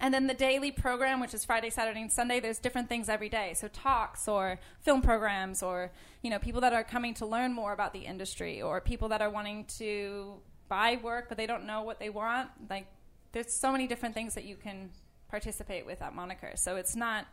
[0.00, 3.28] And then the daily program, which is Friday, Saturday, and Sunday, there's different things every
[3.28, 3.54] day.
[3.54, 7.72] So talks or film programs or, you know, people that are coming to learn more
[7.72, 10.34] about the industry or people that are wanting to
[10.68, 12.48] buy work but they don't know what they want.
[12.68, 12.86] Like
[13.32, 14.90] there's so many different things that you can
[15.28, 16.52] participate with at Moniker.
[16.56, 17.26] So it's not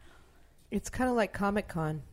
[0.69, 2.03] It's kind of like Comic Con.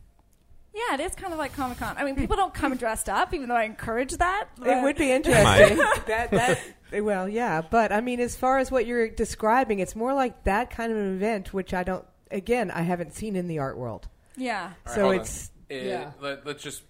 [0.73, 1.95] Yeah, it is kind of like Comic Con.
[1.97, 4.49] I mean, people don't come dressed up, even though I encourage that.
[4.63, 5.77] It would be interesting.
[6.07, 6.59] that, that,
[7.03, 10.69] well, yeah, but I mean, as far as what you're describing, it's more like that
[10.69, 12.05] kind of an event, which I don't.
[12.31, 14.07] Again, I haven't seen in the art world.
[14.37, 14.73] Yeah.
[14.87, 16.11] All right, so it's Uh, yeah.
[16.21, 16.83] Let, let's just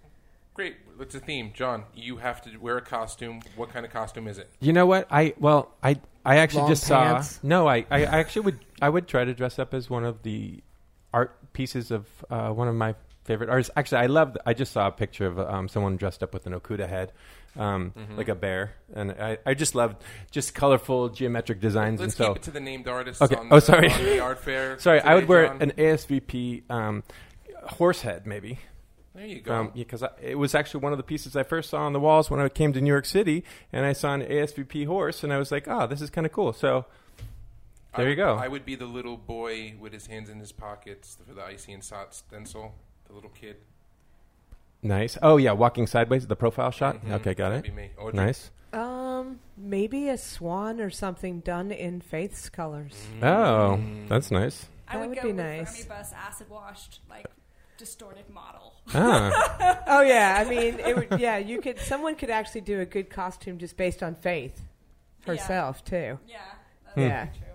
[0.54, 0.76] great.
[1.00, 1.86] It's a theme, John.
[1.96, 3.42] You have to wear a costume.
[3.56, 4.50] What kind of costume is it?
[4.60, 5.08] You know what?
[5.10, 7.30] I well, I I actually Long just pants.
[7.36, 7.40] saw.
[7.48, 10.24] No, I, I I actually would I would try to dress up as one of
[10.24, 10.62] the
[11.14, 13.72] art pieces of uh, one of my favorite artists.
[13.76, 14.38] Actually, I love.
[14.46, 17.12] I just saw a picture of um, someone dressed up with an Okuda head,
[17.58, 18.18] um, Mm-hmm.
[18.18, 20.02] like a bear, and I, I just loved
[20.32, 22.00] just colorful geometric designs.
[22.00, 23.22] Let's and so keep it to the named artists.
[23.22, 23.36] Okay.
[23.36, 23.90] On Oh, the, sorry.
[23.90, 24.80] The art fair.
[24.80, 25.62] sorry, I would wear John.
[25.62, 27.04] an ASVP um,
[27.64, 28.60] horse head maybe.
[29.16, 29.54] There you go.
[29.54, 32.30] Um, because it was actually one of the pieces I first saw on the walls
[32.30, 35.38] when I came to New York City, and I saw an ASVP horse, and I
[35.40, 36.86] was like, "Oh, this is kind of cool." So
[37.98, 38.36] there I you go.
[38.36, 41.74] I would be the little boy with his hands in his pockets for the icy
[41.74, 42.76] and sot stencil.
[43.10, 43.58] The little kid.
[44.82, 45.18] nice.
[45.22, 47.04] Oh yeah, walking sideways, the profile shot.
[47.04, 47.12] Mhm.
[47.16, 47.70] Okay, got That'd it.
[47.70, 47.90] Be me.
[47.98, 48.14] Audrey?
[48.14, 48.52] Nice.
[48.72, 52.94] Um, maybe a swan or something done in Faith's colors.
[53.22, 54.68] Oh, that's nice.
[54.88, 55.86] I That would, would go be with nice.
[55.86, 57.26] Bus acid washed, like
[57.78, 58.74] distorted model.
[58.94, 61.80] Ah, Oh yeah, I mean, it would, yeah, you could.
[61.80, 64.62] Someone could actually do a good costume just based on Faith
[65.26, 65.34] Yeah.
[65.34, 66.20] herself too.
[66.28, 66.38] Yeah,
[66.86, 67.02] that's Hmm.
[67.02, 67.26] Yeah.
[67.26, 67.48] true.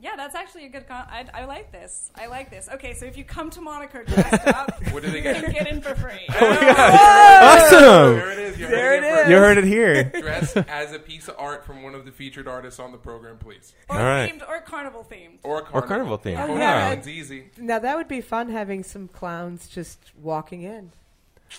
[0.00, 0.86] Yeah, that's actually a good.
[0.86, 2.10] Con- I, I like this.
[2.14, 2.68] I like this.
[2.74, 5.42] Okay, so if you come to Moniker dressed up, What do they you get?
[5.44, 6.24] can get in for free.
[6.28, 8.16] awesome!
[8.16, 8.58] There it is.
[8.58, 9.30] You're There hearing it first.
[9.30, 10.04] You heard it here.
[10.04, 13.38] Dressed as a piece of art from one of the featured artists on the program,
[13.38, 13.74] please.
[13.88, 14.32] Or All right.
[14.32, 15.38] themed, or carnival themed.
[15.42, 15.82] Or a carnival.
[15.88, 16.38] carnival theme.
[16.38, 16.90] Oh, Oh, yeah.
[16.90, 16.94] yeah.
[16.94, 17.50] That easy.
[17.56, 20.92] Now that would be fun having some clowns just walking in.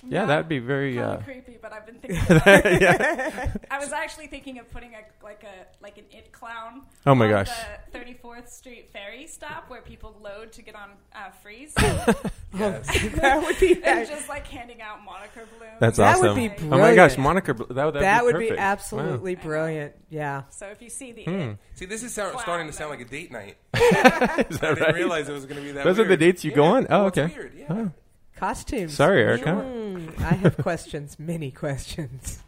[0.07, 0.99] Yeah, that'd be very.
[0.99, 2.21] Uh, creepy, but I've been thinking.
[2.35, 2.81] About it.
[2.81, 3.53] yeah.
[3.71, 6.83] I was actually thinking of putting a like a like an it clown.
[7.07, 7.49] Oh my on gosh.
[7.91, 12.87] The 34th Street ferry stop where people load to get on uh, Frieze, Yes.
[13.15, 15.73] that would be and just like handing out Moniker balloons.
[15.79, 16.39] That's That would awesome.
[16.43, 17.19] be Oh my gosh, brilliant.
[17.19, 18.59] Moniker, that, that'd that be would be perfect.
[18.59, 19.41] absolutely Wow.
[19.43, 19.93] brilliant.
[20.09, 20.43] Yeah.
[20.49, 21.31] So if you see the Hmm.
[21.31, 23.57] it, See, this is sound, starting to sound like a date night.
[23.73, 23.79] Wow.
[23.81, 24.95] Is I that didn't right?
[24.95, 26.19] realize it was going to be that Those are the weird.
[26.19, 26.69] dates you go Yeah.
[26.71, 26.87] on?
[26.89, 27.33] Oh, Well, it's okay.
[27.35, 27.65] weird, yeah.
[27.69, 27.91] Oh.
[28.35, 28.93] Costumes.
[28.93, 29.49] Sorry, Erica.
[29.51, 32.39] Mm, I have questions, many questions.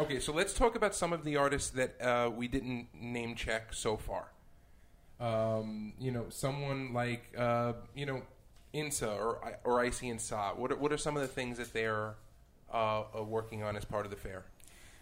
[0.00, 3.74] Okay, so let's talk about some of the artists that uh, we didn't name check
[3.74, 4.28] so far.
[5.20, 8.22] Um, you know, someone like uh, you know
[8.72, 10.58] Insa or or Icy and Sot.
[10.58, 12.14] What are, what are some of the things that they're
[12.72, 14.44] uh, uh, working on as part of the fair?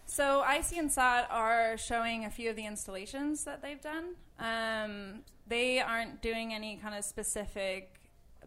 [0.05, 4.15] So Icy and are showing a few of the installations that they've done.
[4.37, 7.98] Um, they aren't doing any kind of specific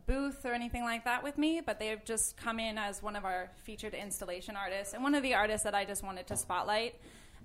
[0.06, 3.24] booth or anything like that with me, but they've just come in as one of
[3.24, 6.94] our featured installation artists and one of the artists that I just wanted to spotlight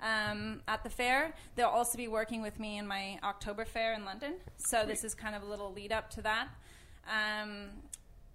[0.01, 1.33] um, at the fair.
[1.55, 4.35] They'll also be working with me in my October fair in London.
[4.57, 6.47] So this is kind of a little lead up to that.
[7.07, 7.69] Um,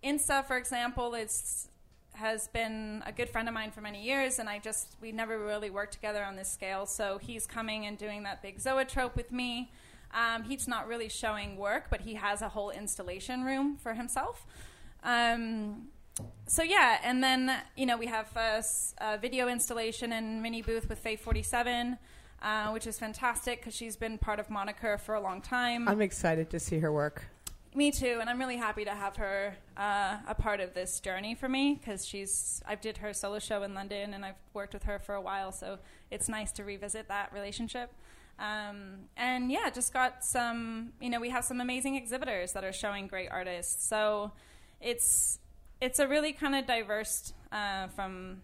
[0.03, 1.69] Insa, for example, is
[2.15, 5.39] has been a good friend of mine for many years, and I just we never
[5.39, 6.87] really worked together on this scale.
[6.87, 9.71] So he's coming and doing that big zoetrope with me.
[10.15, 14.47] Um, he's not really showing work, but he has a whole installation room for himself.
[15.03, 15.89] Um,
[16.47, 20.99] so yeah, and then you know we have a video installation and mini booth with
[20.99, 21.99] Faith Forty Seven.
[22.43, 25.87] Uh, which is fantastic because she's been part of Moniker for a long time.
[25.87, 27.25] I'm excited to see her work.
[27.73, 31.37] Me too, and I'm really happy to have her uh, a part of this journey
[31.37, 32.61] for me because she's.
[32.67, 35.53] I did her solo show in London, and I've worked with her for a while,
[35.53, 35.79] so
[36.11, 37.93] it's nice to revisit that relationship.
[38.39, 40.93] Um, and yeah, just got some.
[41.01, 44.33] You know, we have some amazing exhibitors that are showing great artists, so
[44.81, 45.39] it's
[45.81, 48.43] it's a really kind of diverse uh, from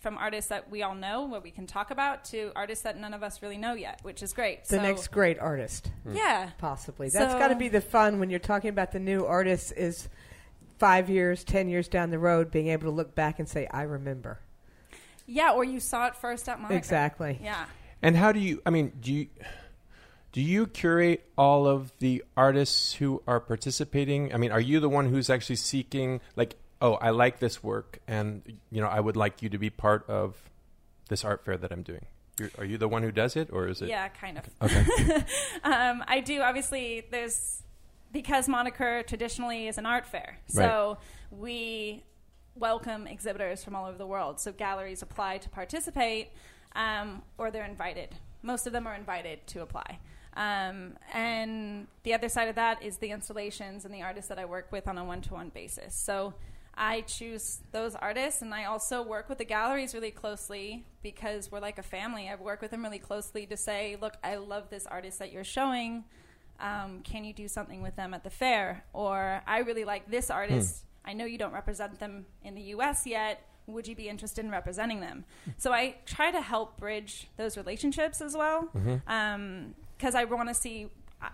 [0.00, 3.14] from artists that we all know, what we can talk about, to artists that none
[3.14, 4.64] of us really know yet, which is great.
[4.64, 7.08] The so, next great artist, yeah, possibly.
[7.08, 9.72] That's So- got to be the fun when you're talking about the new artists.
[9.72, 10.08] Is
[10.78, 13.82] five years, ten years down the road, being able to look back and say, "I
[13.82, 14.40] remember."
[15.26, 16.76] yeah, or you saw it first at Moniker.
[16.76, 17.38] Exactly.
[17.42, 17.64] Yeah.
[18.02, 18.60] And how do you?
[18.66, 19.28] I mean, do you
[20.34, 24.34] do you curate all of the artists who are participating?
[24.34, 28.00] I mean, are you the one who's actually seeking, like, oh, I like this work,
[28.08, 30.36] and you know, I would like you to be part of
[31.08, 32.06] this art fair that I'm doing?
[32.40, 33.88] You're, are you the one who does it, or is it?
[33.88, 34.44] Yeah, kind of.
[34.60, 35.24] Okay.
[35.62, 36.40] um, I do.
[36.40, 37.62] Obviously, there's
[38.12, 40.98] because Moniker traditionally is an art fair, so
[41.30, 42.02] we
[42.56, 44.40] welcome exhibitors from all over the world.
[44.40, 46.30] So galleries apply to participate,
[46.74, 48.10] um, or they're invited.
[48.42, 49.98] Most of them are invited to apply.
[50.36, 54.44] Um, and the other side of that is the installations and the artists that I
[54.44, 55.94] work with on a one-to-one basis.
[55.94, 56.34] So
[56.76, 61.60] I choose those artists, and I also work with the galleries really closely because we're
[61.60, 62.28] like a family.
[62.28, 65.44] I work with them really closely to say, look, I love this artist that you're
[65.44, 66.04] showing.
[66.58, 68.84] Um, can you do something with them at the fair?
[68.92, 70.84] Or I really like this artist.
[71.04, 73.06] I know you don't represent them in the U.S.
[73.06, 73.46] yet.
[73.66, 75.24] Would you be interested in representing them?
[75.56, 78.96] So I try to help bridge those relationships as well, mm-hmm.
[79.06, 80.88] um, because I want to see.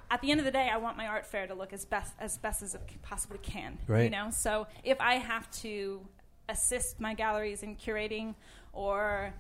[0.09, 2.13] At the end of the day, I want my art fair to look as best
[2.21, 3.77] as best as it possibly can.
[3.89, 4.05] Right.
[4.05, 6.07] You know, so if I have to
[6.49, 8.35] assist my galleries in curating
[8.73, 9.35] or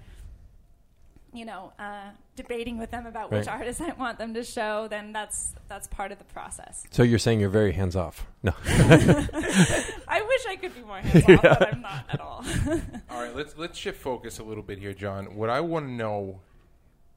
[1.32, 3.56] you know uh, debating with them about which Right.
[3.60, 6.84] artists I want them to show, then that's that's part of the process.
[6.90, 8.26] So you're saying you're very hands off?
[8.42, 8.52] No.
[8.66, 12.44] I wish I could be more hands off, but I'm not at all.
[13.10, 15.36] All right, let's let's shift focus a little bit here, John.
[15.36, 16.40] What I want to know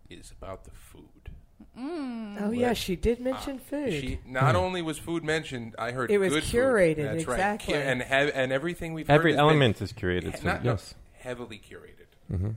[0.10, 1.02] is about the food.
[1.80, 2.42] Mm.
[2.42, 3.94] Oh yeah, she did mention ah, food.
[3.94, 7.06] She not only was food mentioned, I heard It was good curated, Food.
[7.06, 7.74] That's exactly.
[7.74, 10.34] right, and hev- and everything we've Every heard has element is curated.
[10.34, 10.94] been, So, not, yes.
[11.14, 12.08] heavily curated.
[12.32, 12.50] Mm-hmm.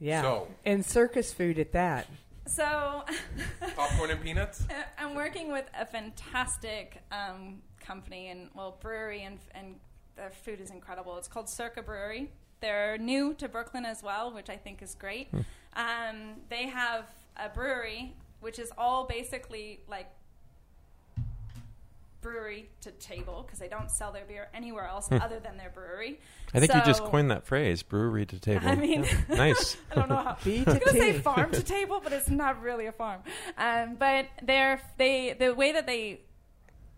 [0.00, 2.06] Yeah, So- and circus food at that.
[2.46, 3.04] so
[3.76, 4.64] Popcorn and peanuts.
[4.70, 9.76] Uh, I'm working with a fantastic um, company and well brewery and and
[10.16, 11.16] their food is incredible.
[11.16, 12.30] It's called Circa Brewery.
[12.60, 15.28] They're new to Brooklyn as well, which I think is great.
[15.74, 17.04] Um, they have
[17.36, 20.08] a brewery, which is all basically like
[22.20, 26.20] brewery to table because they don't sell their beer anywhere else other than their brewery.
[26.52, 28.66] I think you just coined that phrase, brewery to table.
[28.68, 29.36] I mean, Yeah.
[29.36, 29.76] nice.
[29.90, 30.36] I don't know how.
[30.44, 33.22] B I to was gonna say farm to table, but it's not really a farm.
[33.56, 36.20] Um, but they're they the way that they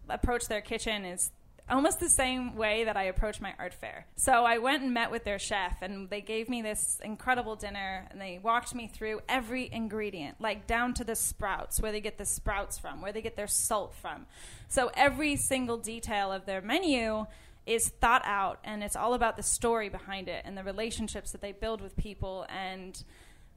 [0.09, 1.31] approach their kitchen is
[1.71, 4.07] almost the same way that I approach my art fair.
[4.17, 8.07] So I went and met with their chef, and they gave me this incredible dinner,
[8.11, 12.19] and they walked me through every ingredient, like down to the sprouts, where they get
[12.19, 14.27] the sprouts from, where they get their salt from.
[14.69, 17.27] So every single detail of their menu
[17.67, 21.41] is thought out, and it's all about the story behind it and the relationships that
[21.41, 23.05] they build with people and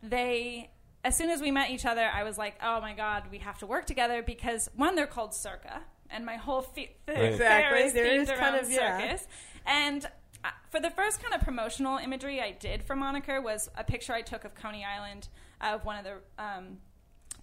[0.04, 0.69] they
[1.06, 3.58] as soon as we met each other i was like oh my god we have
[3.58, 5.82] to work together because one they're called circa
[6.13, 7.17] and my whole fe- Right.
[7.17, 7.82] fair Exactly.
[7.82, 8.99] is There themed is kind around of- yeah.
[8.99, 9.28] circus
[9.65, 10.06] and
[10.45, 14.13] uh, for the first kind of promotional imagery i did for moniker was a picture
[14.13, 15.28] i took of coney island
[15.62, 16.78] of one of the um,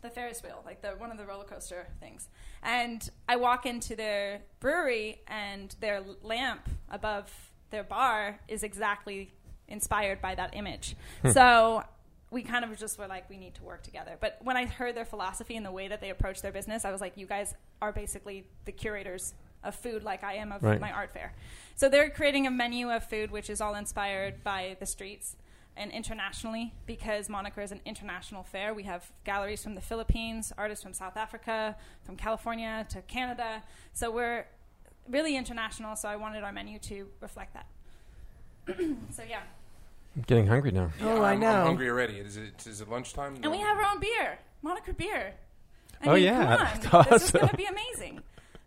[0.02, 2.26] the Ferris wheel, like the one of the roller coaster things.
[2.62, 7.30] And I walk into their brewery, and their lamp above
[7.68, 9.30] their bar is exactly
[9.68, 10.96] inspired by that image.
[11.32, 11.84] So
[12.30, 14.16] we kind of just were like, we need to work together.
[14.20, 16.92] But when I heard their philosophy and the way that they approach their business, I
[16.92, 20.80] was like, you guys are basically the curators of food, like I am of Right.
[20.80, 21.32] my art fair.
[21.74, 25.36] So they're creating a menu of food which is all inspired by the streets
[25.76, 28.72] and internationally because Moniker is an international fair.
[28.74, 33.62] We have galleries from the Philippines, artists from South Africa, from California to Canada.
[33.92, 34.46] So we're
[35.08, 35.96] really international.
[35.96, 37.66] So I wanted our menu to reflect that.
[39.10, 39.40] so yeah,
[40.16, 40.90] I'm getting hungry now.
[41.02, 41.48] Oh, I I'm, know.
[41.50, 42.18] I'm hungry already.
[42.18, 43.36] Is it is it lunchtime?
[43.42, 45.34] and we have our own beer, Moniker beer.
[46.02, 46.76] I Oh, mean, yeah.
[46.82, 47.40] come on, this is Awesome.
[47.40, 48.22] going to be amazing.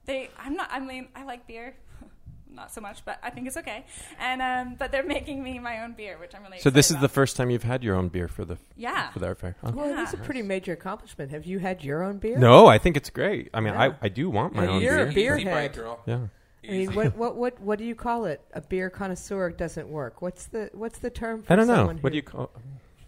[0.05, 0.69] They, I'm not.
[0.71, 1.75] I mean, I like beer.
[2.51, 3.83] Not so much, but I think it's okay.
[4.19, 6.59] And um, but they're making me my own beer, which I'm really.
[6.59, 9.09] So this is excited the first time you've had your own beer for the Yeah.
[9.09, 9.55] for the art fair.
[9.63, 9.71] huh?
[9.73, 11.31] Well, it is a pretty major accomplishment.
[11.31, 12.37] Have you had your own beer?
[12.37, 13.49] No, I think it's great.
[13.55, 13.81] I mean, Yeah.
[13.81, 15.35] I, I do want my And own you're a beer.
[15.37, 15.73] beer head.
[15.73, 15.99] girl.
[16.05, 16.27] Yeah.
[16.67, 18.41] I mean, what, what what what do you call it?
[18.53, 20.21] A beer connoisseur doesn't work.
[20.21, 21.75] What's the what's the term for I don't know.
[21.75, 22.51] someone What do you call?
[22.55, 22.59] I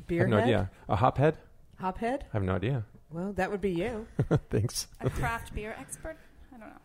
[0.08, 0.44] beer have no head?
[0.46, 0.72] idea.
[0.89, 1.36] A hophead?
[1.82, 2.22] Hophead?
[2.24, 2.84] I have no idea.
[3.12, 4.08] Well, that would be you.
[4.50, 4.88] Thanks.
[5.02, 6.18] a craft beer expert.
[6.54, 6.76] I don't know.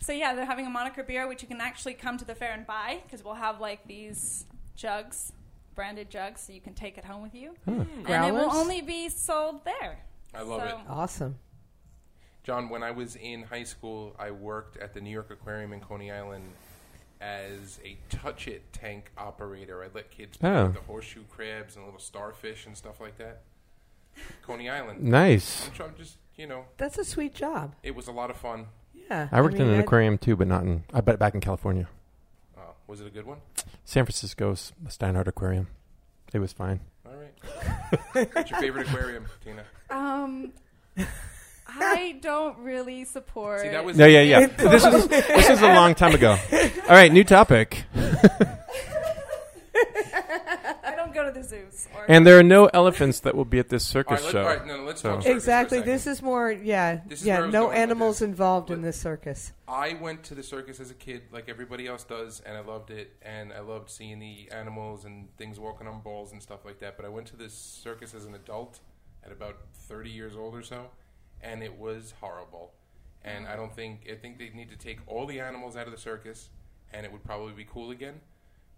[0.00, 2.52] So yeah, they're having a moniker beer, which you can actually come to the fair
[2.52, 4.44] and buy because we'll have like these
[4.74, 5.32] jugs,
[5.74, 7.72] branded jugs, so you can take it home with you, Huh.
[7.72, 8.06] Hmm.
[8.12, 8.54] and it will Growlers?
[8.54, 9.98] only be sold there.
[10.34, 10.74] I love So- it.
[10.88, 11.36] Awesome.
[12.44, 15.80] John, when I was in high school, I worked at the New York Aquarium in
[15.80, 16.44] Coney Island
[17.20, 19.82] as a touch it tank operator.
[19.84, 20.64] I let kids play Oh.
[20.66, 23.42] with the horseshoe crabs and little starfish and stuff like that.
[24.42, 25.02] Coney Island.
[25.02, 25.66] Nice.
[25.68, 27.74] I'm, try- I'm just, you know, That's a sweet job.
[27.82, 28.66] it was a lot of fun.
[28.92, 29.28] Yeah.
[29.30, 30.82] I worked mean, in an I'd- aquarium too, but not in.
[30.92, 31.88] I bet back in California,
[32.58, 33.38] Oh, was it a good one?
[33.84, 35.68] San Francisco's Steinhardt Aquarium.
[36.32, 36.80] It was fine.
[37.06, 38.28] All right.
[38.34, 39.64] What's your favorite aquarium, Tina?
[39.90, 40.52] Um,
[41.74, 43.60] I don't really support.
[43.62, 44.46] See, that was No, yeah, yeah.
[44.56, 46.36] this is this is a long time ago.
[46.52, 47.84] All right, new topic.
[50.84, 51.88] I don't go to the zoos.
[51.94, 54.32] Or And there are no elephants that will be at this All circus right, let,
[54.32, 54.40] show.
[54.42, 55.78] all right, no, no, let's So- talk circus for a Exactly.
[55.78, 55.92] second.
[55.92, 56.50] This is more.
[56.52, 57.00] Yeah.
[57.06, 57.34] This is yeah.
[57.34, 58.28] where I was No with animals this.
[58.28, 59.52] involved in But- this circus.
[59.68, 62.90] I went to the circus as a kid, like everybody else does, and I loved
[62.90, 63.12] it.
[63.22, 66.96] And I loved seeing the animals and things walking on balls and stuff like that.
[66.96, 68.80] But I went to this circus as an adult
[69.24, 69.56] at about
[69.88, 70.86] 30 years old or so,
[71.42, 72.72] and it was horrible.
[73.24, 75.92] And I don't think I think they need to take all the animals out of
[75.92, 76.48] the circus,
[76.92, 78.20] and it would probably be cool again.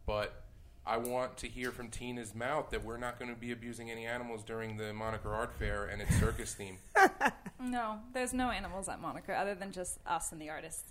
[0.07, 0.45] But
[0.87, 4.05] I want to hear from Tina's mouth that we're not going to be abusing any
[4.05, 6.77] animals during the Moniker Art Fair and its circus theme.
[7.61, 10.85] no, there's no animals at Moniker other than just us and the artists.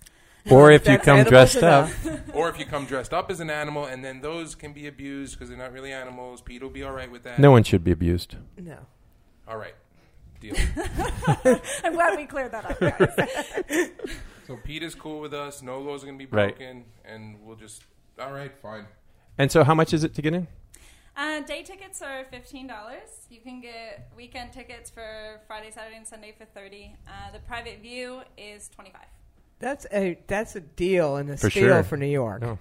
[0.50, 1.90] Or if you That's come animals dressed up.
[2.34, 5.34] or if you come dressed up as an animal, and then those can be abused
[5.34, 6.42] because they're not really animals.
[6.42, 7.38] Pete will be all right with that.
[7.38, 8.36] No one should be abused.
[8.58, 8.78] No.
[9.46, 9.74] All right.
[10.44, 10.54] Deal.
[11.84, 13.90] I'm glad we cleared that up, guys.
[14.46, 15.62] so Pete is cool with us.
[15.62, 16.56] No laws are going to be Right.
[16.56, 17.82] broken, and we'll just.
[18.20, 18.86] All right, fine.
[19.38, 20.46] And so, how much is it to get in?
[21.16, 23.08] Uh, day tickets are fifteen dollars.
[23.30, 26.94] You can get weekend tickets for Friday, Saturday, and Sunday for thirty.
[27.08, 29.06] Uh, the private view is twenty five.
[29.60, 31.82] That's a that's a deal and a For steal sure.
[31.84, 32.42] for New York.
[32.42, 32.58] No.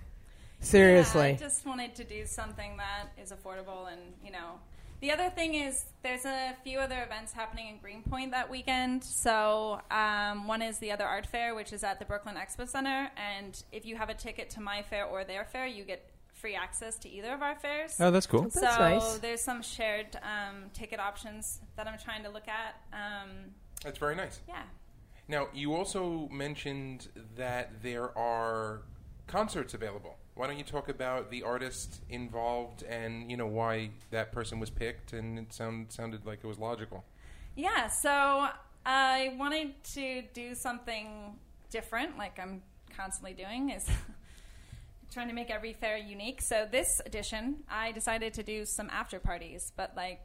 [0.61, 1.21] Seriously.
[1.31, 4.59] I just wanted to do something that is affordable, and you know,
[5.03, 9.03] the other thing is there's a few other events happening in Greenpoint that weekend.
[9.03, 13.11] So um, one is the other art fair, which is at the Brooklyn Expo Center,
[13.17, 16.55] and if you have a ticket to my fair or their fair, you get free
[16.55, 17.97] access to either of our fairs.
[17.99, 18.43] Oh, that's cool.
[18.43, 19.17] That's so nice.
[19.17, 22.75] there's some shared um, ticket options that I'm trying to look at.
[22.93, 23.29] Um,
[23.83, 24.39] That's very nice.
[24.47, 24.63] yeah.
[25.27, 28.83] Now, you also mentioned that there are
[29.27, 30.15] concerts available.
[30.36, 34.69] Why don't you talk about the artist involved and you know why that person was
[34.69, 35.13] picked?
[35.13, 37.03] And it sound, sounded like it was logical.
[37.55, 38.47] Yeah, so
[38.86, 41.38] I wanted to do something
[41.69, 42.63] different, like I'm
[42.95, 43.88] constantly doing, is
[45.13, 46.41] trying to make every fair unique.
[46.41, 50.21] So this edition, I decided to do some after parties, but like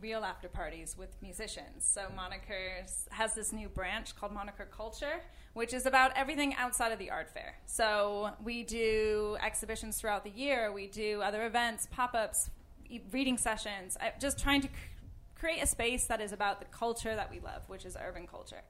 [0.00, 1.84] real after parties with musicians.
[1.84, 5.22] So Moniker has this new branch called Moniker Culture,
[5.54, 7.56] which is about everything outside of the art fair.
[7.66, 12.50] So we do exhibitions throughout the year, we do other events, pop ups,
[13.10, 14.68] reading sessions, I, just trying to
[15.34, 18.62] create a space that is about the culture that we love, which is urban culture.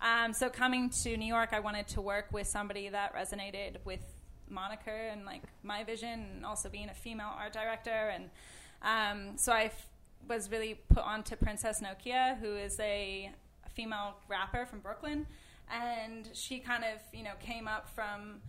[0.00, 4.00] Um, so coming to New York, I wanted to work with somebody that resonated with
[4.48, 8.12] Moniker and like my vision, and also being a female art director.
[8.14, 8.30] And
[8.82, 9.70] um, so I
[10.28, 13.30] was really put on to Princess Nokia, who is a
[13.74, 15.26] female rapper from Brooklyn,
[15.70, 18.40] and she kind of you know came up from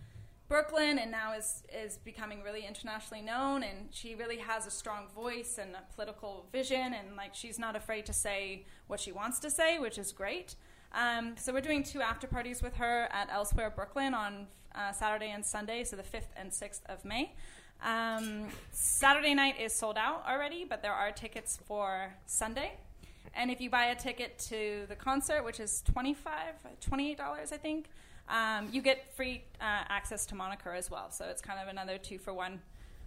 [0.48, 5.08] Brooklyn and now is is becoming really internationally known and she really has a strong
[5.14, 9.38] voice and a political vision and like she's not afraid to say what she wants
[9.40, 10.54] to say, which is great.
[10.92, 15.30] Um, so we're doing two after parties with her at Elsewhere Brooklyn on uh, Saturday
[15.30, 17.34] and Sunday, so the 5th and 6th of May.
[17.82, 22.72] Um, Saturday night is sold out already, but there are tickets for Sunday.
[23.36, 26.16] And if you buy a ticket to the concert, which is $25,
[26.88, 27.86] $28, I think,
[28.28, 31.10] um, you get free uh, access to Moniker as well.
[31.10, 32.60] So it's kind of another two for one.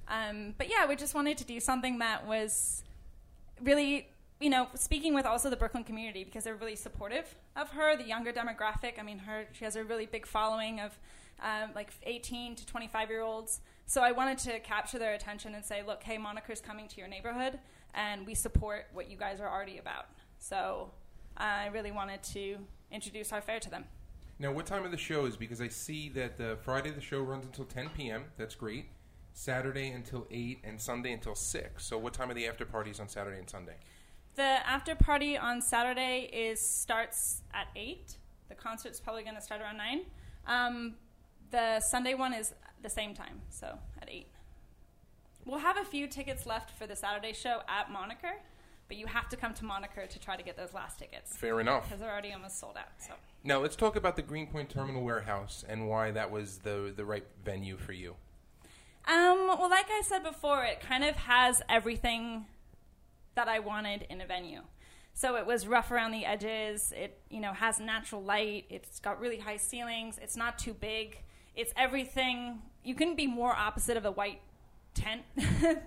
[0.08, 2.84] Um, but yeah, we just wanted to do something that was
[3.62, 4.08] really,
[4.40, 8.04] you know, speaking with also the Brooklyn community because they're really supportive of her, the
[8.04, 9.00] younger demographic.
[9.00, 10.98] I mean, her she has a really big following of
[11.42, 13.62] um, like 18 to 25 year olds.
[13.90, 17.08] So I wanted to capture their attention and say, look, hey, Moniker's coming to your
[17.08, 17.58] neighborhood,
[17.94, 20.08] and we support what you guys are already about.
[20.40, 20.92] So
[21.38, 22.58] I really wanted to
[22.92, 23.86] introduce our fair to them.
[24.40, 25.38] Now, what time of the show is?
[25.38, 28.26] Because I see that uh, Friday the show runs until 10 p.m.
[28.38, 28.88] That's great.
[29.32, 31.86] Saturday until 8 and Sunday until 6.
[31.86, 33.78] So, what time are the after parties on Saturday and Sunday?
[34.36, 38.18] The after party on Saturday is starts at 8.
[38.50, 40.02] The concert's probably going to start around 9.
[40.46, 40.96] Um,
[41.52, 44.28] the Sunday one is the same time, so at 8.
[45.46, 48.34] We'll have a few tickets left for the Saturday show at Moniker,
[48.88, 51.36] but you have to come to Moniker to try to get those last tickets.
[51.36, 51.86] Fair enough.
[51.86, 52.90] Because they're already almost sold out.
[53.00, 53.14] So.
[53.44, 57.26] Now let's talk about the Greenpoint Terminal Warehouse and why that was the the right
[57.44, 58.16] venue for you.
[59.08, 62.46] Um, well, like I said before, it kind of has everything
[63.36, 64.62] that I wanted in a venue.
[65.14, 66.94] So it was rough around the edges.
[66.96, 68.66] It you know has natural light.
[68.70, 70.20] It's got really high ceilings.
[70.22, 71.20] It's not too big.
[71.58, 72.62] It's everything.
[72.84, 74.42] You couldn't be more opposite of a white
[74.94, 75.24] tent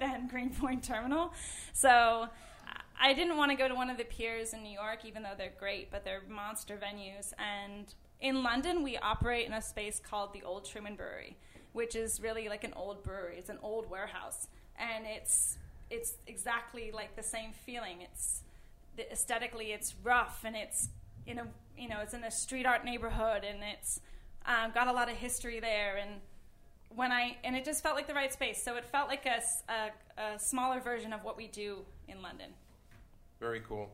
[0.01, 1.33] than Greenpoint Terminal.
[1.73, 2.29] So
[3.01, 5.35] I didn't want to go to one of the piers in New York, even though
[5.39, 7.33] they're great, but they're monster venues.
[7.39, 7.87] And
[8.21, 11.37] in London, we operate in a space called the Old Truman Brewery,
[11.73, 13.37] which is really like an old brewery.
[13.39, 15.57] It's an old warehouse, and it's
[15.89, 18.03] it's exactly like the same feeling.
[18.03, 18.43] It's
[18.97, 20.89] the, aesthetically, it's rough, and it's
[21.27, 21.47] in a
[21.79, 24.01] you know it's in a street art neighborhood, and it's
[24.47, 26.21] um, got a lot of history there, and
[26.95, 28.63] when I and it just felt like the right space.
[28.63, 29.41] So it felt like a,
[29.73, 31.79] a, a smaller version of what we do
[32.09, 32.51] in London.
[33.39, 33.91] Very cool.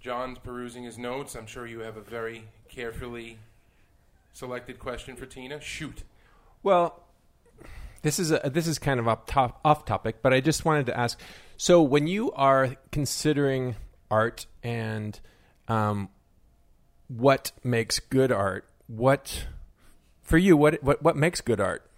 [0.00, 1.36] John's perusing his notes.
[1.36, 3.38] I'm sure you have a very carefully
[4.32, 5.60] selected question for Tina.
[5.60, 6.02] Shoot.
[6.62, 7.04] Well,
[8.02, 10.86] this is a, this is kind of off, top, off topic, but I just wanted
[10.86, 11.20] to ask.
[11.56, 13.76] So, when you are considering
[14.10, 15.18] art and
[15.68, 16.08] um,
[17.06, 19.46] what makes good art, what
[20.22, 21.88] for you, what what what makes good art?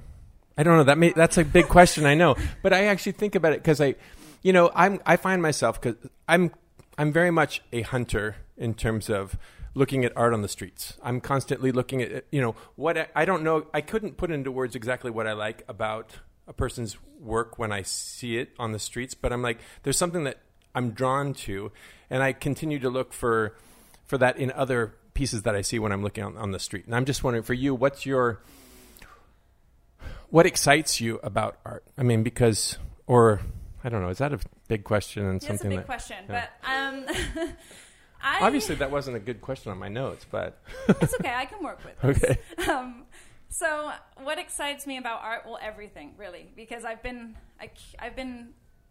[0.56, 0.84] I don't know.
[0.84, 2.06] That may, that's a big question.
[2.06, 3.96] I know, but I actually think about it because I,
[4.42, 5.96] you know, I'm I find myself because
[6.28, 6.52] I'm
[6.96, 9.36] I'm very much a hunter in terms of
[9.74, 10.96] looking at art on the streets.
[11.02, 13.66] I'm constantly looking at you know what I, I, don't know.
[13.74, 16.12] I couldn't put into words exactly what I like about
[16.46, 20.24] a person's work when I see it on the streets, but I'm like there's something
[20.24, 20.38] that
[20.74, 21.72] I'm drawn to,
[22.10, 23.56] and I continue to look for
[24.04, 26.86] for that in other pieces that I see when I'm looking on, on the street.
[26.86, 28.40] And I'm just wondering for you, what's your
[30.30, 31.84] what excites you about art?
[31.96, 33.40] I mean, because or
[33.82, 34.08] I don't know.
[34.08, 36.46] Is that a big question and It's a something big that question, yeah.
[36.62, 37.06] but um,
[38.22, 41.34] I, obviously that wasn't a good question on my notes, but it's okay.
[41.34, 42.20] I can work with.
[42.20, 42.24] This.
[42.24, 42.40] okay.
[42.70, 43.04] Um,
[43.50, 45.42] so, what excites me about art?
[45.46, 48.48] Well, everything really, because I've been I, have been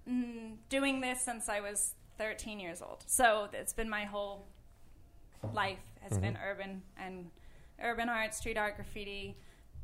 [0.10, 3.04] mm, doing this since I was 13 years old.
[3.06, 4.48] So it's been my whole
[5.54, 7.30] life has been urban and
[7.82, 9.36] urban art, street art, graffiti,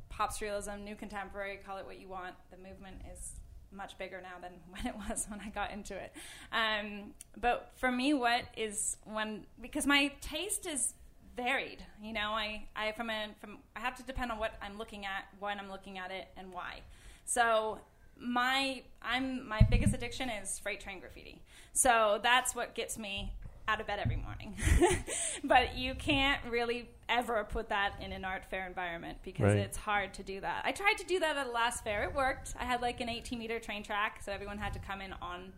[0.09, 1.59] pop surrealism, new contemporary.
[1.65, 2.35] Call it what you want.
[2.51, 3.33] The movement is
[3.71, 6.13] much bigger now than when it was when I got into it.
[6.51, 10.93] Um, but for me, what is when because my taste is
[11.35, 11.85] varied.
[12.01, 15.05] You know, I, I from a from I have to depend on what I'm looking
[15.05, 16.81] at, when I'm looking at it, and why.
[17.25, 17.79] So
[18.17, 21.41] my I'm my biggest addiction is freight train graffiti.
[21.73, 23.33] So that's what gets me
[23.69, 24.55] out of bed every morning.
[25.43, 29.57] but you can't really ever put that in an art fair environment because Right.
[29.57, 30.63] it's hard to do that.
[30.65, 32.03] I tried to do that at the last fair.
[32.03, 32.55] It worked.
[32.59, 35.53] I had like an 18 meter train track, so everyone had to come in on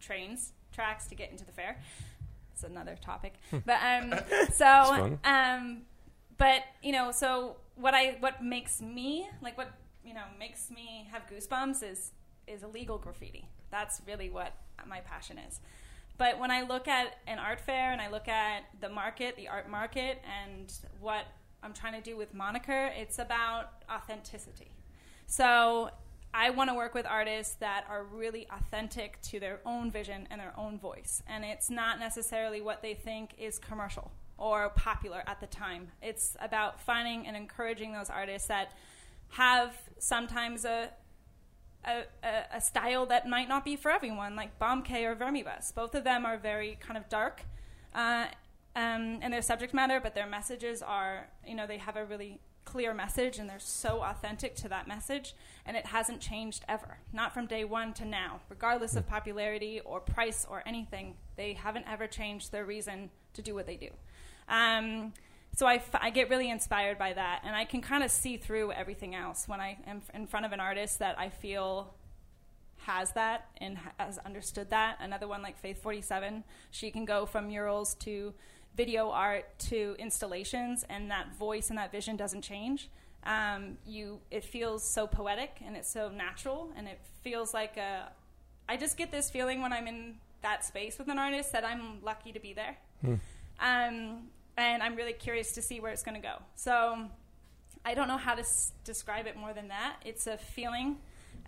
[0.00, 1.80] trains tracks to get into the fair.
[2.52, 3.34] It's another topic.
[3.64, 4.14] But um
[4.52, 5.82] so um
[6.36, 9.70] but you know, so what I what makes me like what
[10.04, 12.12] you know makes me have goosebumps is
[12.46, 13.48] is illegal graffiti.
[13.70, 14.52] That's really what
[14.86, 15.60] my passion is.
[16.18, 19.48] But when I look at an art fair and I look at the market, the
[19.48, 21.26] art market, and what
[21.62, 24.70] I'm trying to do with Moniker, it's about authenticity.
[25.26, 25.90] So
[26.32, 30.40] I want to work with artists that are really authentic to their own vision and
[30.40, 31.22] their own voice.
[31.26, 35.88] And it's not necessarily what they think is commercial or popular at the time.
[36.02, 38.72] It's about finding and encouraging those artists that
[39.30, 40.90] have sometimes a
[41.86, 45.74] a, a, a style that might not be for everyone, like Bom.K or Vermibus.
[45.74, 47.42] Both of them are very kind of dark
[47.94, 48.26] uh,
[48.74, 52.40] um, in their subject matter, but their messages are, you know, they have a really
[52.64, 55.34] clear message and they're so authentic to that message,
[55.64, 56.98] and it hasn't changed ever.
[57.12, 61.14] Not from day one to now, regardless of popularity or price or anything.
[61.36, 63.90] They haven't ever changed their reason to do what they do.
[64.48, 65.14] Um,
[65.56, 68.36] so I, f- I get really inspired by that, and I can kind of see
[68.36, 71.94] through everything else when I am in front of an artist that I feel
[72.80, 74.98] has that and ha- has understood that.
[75.00, 78.34] Another one like Faith 47, she can go from murals to
[78.76, 82.90] video art to installations, and that voice and that vision doesn't change.
[83.24, 88.10] Um, you, it feels so poetic and it's so natural, and it feels like a.
[88.68, 92.02] I just get this feeling when I'm in that space with an artist that I'm
[92.02, 92.76] lucky to be there.
[93.58, 96.36] Um, and I'm really curious to see where it's going to go.
[96.54, 97.08] So
[97.84, 99.96] I don't know how to s- describe it more than that.
[100.04, 100.98] It's a feeling.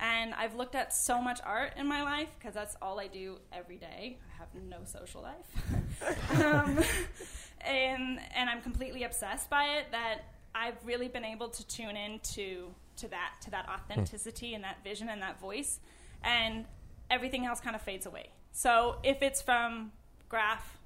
[0.01, 3.39] And I've looked at so much art in my life because that's all I do
[3.53, 4.19] every day.
[4.33, 6.41] I have no social life.
[6.45, 6.79] um,
[7.63, 10.21] and, and I'm completely obsessed by it that
[10.55, 14.85] I've really been able to tune in to, to that, to that authenticity and that
[14.85, 15.81] vision and that voice.
[16.23, 16.67] And
[17.11, 18.29] everything else kind of fades away.
[18.53, 19.93] So if it's from
[20.29, 20.78] graph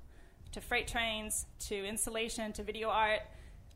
[0.53, 3.21] to freight trains to installation to video art,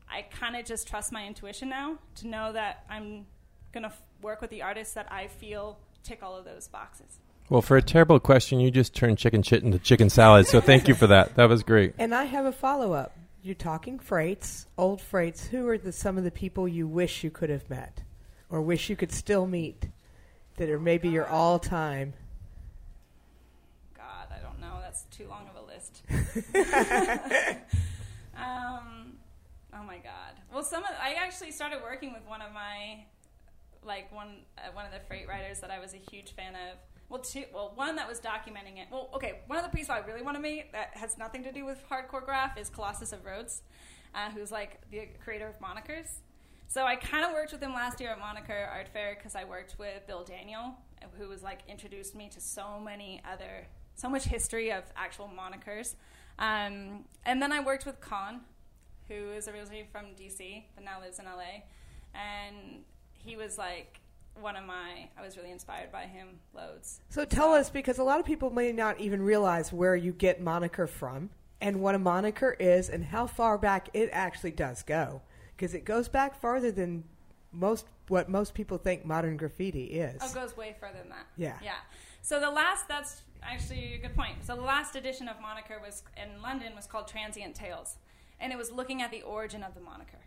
[0.09, 3.25] I kind of just trust my intuition now to know that I'm
[3.73, 7.19] going to f- work with the artists that I feel tick all of those boxes.
[7.49, 10.47] Well, for a terrible question, you just turned chicken shit into chicken salad.
[10.47, 11.17] So thank you for that.
[11.35, 11.93] That was great.
[11.97, 13.17] And I have a follow up.
[13.41, 15.47] You're talking freights, old freights.
[15.47, 18.01] Who are the, some of the people you wish you could have met
[18.49, 19.87] or wish you could still meet
[20.57, 22.13] that are maybe your uh, all time?
[23.95, 24.79] God, I don't know.
[24.81, 25.96] That's too long of a list.
[28.37, 29.13] um,
[29.73, 30.33] oh my God.
[30.53, 33.05] Well, some of I actually started working with one of my
[33.83, 36.77] like one uh, one of the freight riders that I was a huge fan of.
[37.09, 37.45] Well, two.
[37.53, 38.87] Well, one that was documenting it.
[38.91, 39.39] Well, okay.
[39.47, 41.79] One of the people I really want to meet that has nothing to do with
[41.89, 43.63] hardcore graph is Colossus of Roads,
[44.13, 46.19] uh, who's like the creator of Monikers.
[46.69, 49.45] So I kind of worked with him last year at Moniker Art Fair because I
[49.45, 50.75] worked with Bill Daniel,
[51.17, 53.67] who was like introduced me to so many other,
[53.97, 55.95] so much history of actual monikers.
[56.39, 58.41] Um, and then I worked with Khan,
[59.07, 61.63] who is originally from DC but now lives in LA,
[62.13, 62.83] and
[63.13, 63.99] he was like
[64.39, 65.09] one of my.
[65.17, 66.99] I was really inspired by him loads.
[67.09, 70.39] So tell us, because a lot of people may not even realize where you get
[70.39, 75.23] moniker from and what a moniker is and how far back it actually does go.
[75.55, 77.03] Because it goes back farther than
[77.51, 80.21] most what most people think modern graffiti is.
[80.21, 81.25] Oh, it goes way further than that.
[81.35, 81.57] Yeah.
[81.63, 81.73] Yeah.
[82.21, 84.43] So the last, that's actually a good point.
[84.45, 87.97] So the last edition of Moniker was in London was called Transient Tales,
[88.39, 90.19] and it was looking at the origin of the moniker.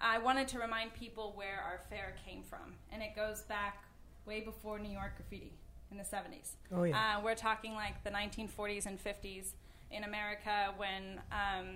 [0.00, 3.84] I wanted to remind people where our fair came from, and it goes back
[4.26, 5.52] way before New York graffiti
[5.90, 6.52] in the 70s.
[6.74, 7.16] Oh, yeah.
[7.18, 9.52] Uh, we're talking like the 1940s and 50s
[9.90, 11.66] in America when um,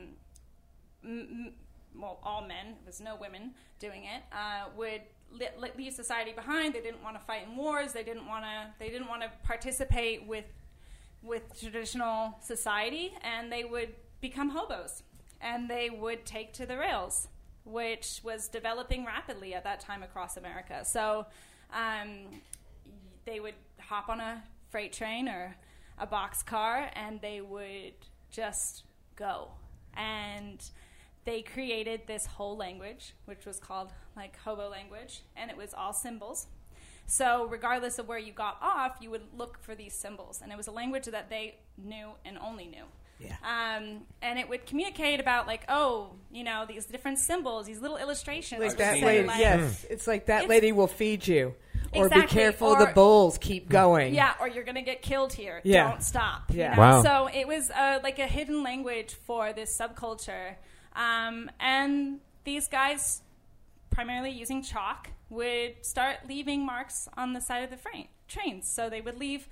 [1.04, 1.52] m- m-
[1.94, 6.74] well, all men, there was no women doing it, uh, would li- leave society behind.
[6.74, 7.92] They didn't want to fight in wars.
[7.92, 8.72] They didn't want to.
[8.78, 10.44] They didn't want to participate with
[11.26, 15.02] with traditional society, and they would become hobos,
[15.40, 17.28] and they would take to the rails,
[17.64, 20.84] which was developing rapidly at that time across America.
[20.84, 21.26] So
[21.72, 22.40] um,
[23.24, 25.56] they would hop on a freight train or
[25.98, 27.94] a box car, and they would
[28.30, 28.84] just
[29.16, 29.50] go
[29.96, 30.70] and
[31.24, 35.92] they created this whole language, which was called like hobo language, and it was all
[35.92, 36.46] symbols.
[37.06, 40.56] So, regardless of where you got off, you would look for these symbols, and it
[40.58, 42.84] was a language that they knew and only knew.
[43.20, 43.36] Yeah.
[43.44, 47.96] Um, and it would communicate about like, oh, you know, these different symbols, these little
[47.96, 48.60] illustrations.
[48.60, 49.26] Like that lady.
[49.26, 49.86] Like- yes.
[49.88, 51.54] It's like that It's- lady will feed you.
[51.94, 54.12] Or be careful, or- the bulls keep going.
[54.14, 55.60] Yeah, or you're gonna get killed here.
[55.64, 55.88] Yeah.
[55.88, 56.50] Don't stop.
[56.52, 56.74] you Yeah.
[56.74, 56.80] know?
[56.80, 57.02] Wow.
[57.02, 60.56] So it was uh, like a hidden language for this subculture,
[60.94, 63.22] um, and these guys,
[63.90, 68.68] primarily using chalk, would start leaving marks on the side of the frame, trains.
[68.68, 69.48] So they would leave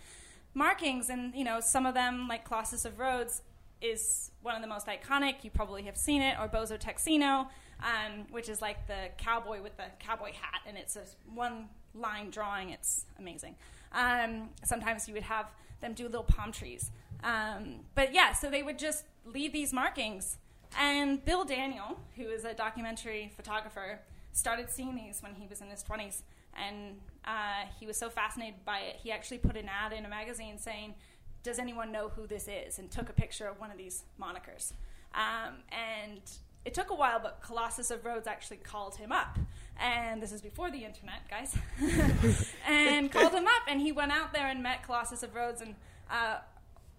[0.54, 3.42] markings, and you know some of them, like Colossus of Roads,
[3.80, 5.42] is one of the most iconic.
[5.42, 7.48] You probably have seen it, or Bozo Texino,
[7.80, 11.04] um, which is like the cowboy with the cowboy hat, and it's a
[11.34, 12.70] one line drawing.
[12.70, 13.56] It's amazing.
[13.92, 15.46] Um, sometimes you would have
[15.80, 16.90] them do little palm trees.
[17.22, 20.38] Um, but yeah, so they would just leave these markings.
[20.78, 24.00] And Bill Daniel, who is a documentary photographer,
[24.35, 26.22] started seeing these when he was in his 20s.
[26.55, 30.09] And uh, he was so fascinated by it, he actually put an ad in a
[30.09, 30.95] magazine saying,
[31.43, 32.78] Does anyone know who this is?
[32.78, 34.72] And took a picture of one of these monikers.
[35.14, 36.20] Um, and
[36.64, 39.39] it took a while, but Colossus of Roads actually called him up.
[39.80, 41.57] And this is before the internet, guys.
[42.66, 45.74] and called him up, and he went out there and met Colossus of Roads and,
[46.11, 46.37] uh,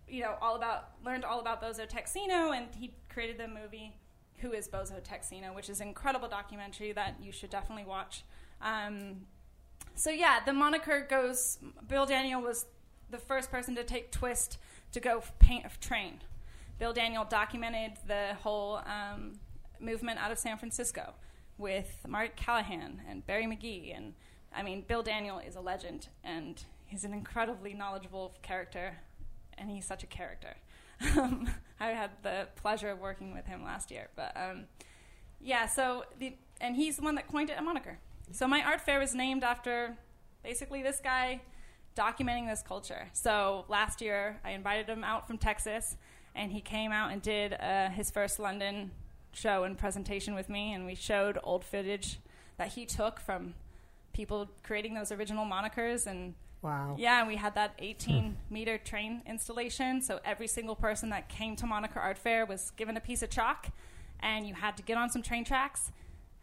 [0.07, 3.93] you know, all about, learned all about Bozo Texino, and he created the movie
[4.39, 8.23] Who is Bozo Texino, which is an incredible documentary that you should definitely watch.
[8.61, 9.21] Um,
[9.95, 11.57] so yeah, the moniker goes.
[11.87, 12.65] Bill Daniel was
[13.09, 14.57] the first person to take Twist
[14.91, 16.19] to go paint a train.
[16.79, 19.33] Bill Daniel documented the whole um,
[19.79, 21.13] movement out of San Francisco
[21.57, 24.13] with Margaret Kilgallen and Barry McGee, and
[24.53, 28.97] I mean, Bill Daniel is a legend, and he's an incredibly knowledgeable character,
[29.57, 30.55] and he's such a character.
[31.17, 34.65] Um, I had the pleasure of working with him last year, but um,
[35.41, 35.67] yeah.
[35.67, 37.99] So the and he's the one that coined it a moniker.
[38.31, 39.97] So my art fair was named after
[40.43, 41.41] basically this guy
[41.95, 43.09] documenting this culture.
[43.13, 45.97] So last year I invited him out from Texas,
[46.33, 48.91] and he came out and did uh, his first London
[49.33, 52.19] show and presentation with me, and we showed old footage
[52.57, 53.53] that he took from
[54.13, 56.35] people creating those original monikers and
[56.65, 56.95] Wow.
[56.97, 57.85] yeah, we had that hmm.
[57.85, 60.01] 18 meter train installation.
[60.01, 63.29] So every single person that came to Moniker Art Fair was given a piece of
[63.29, 63.67] chalk,
[64.19, 65.91] and you had to get on some train tracks,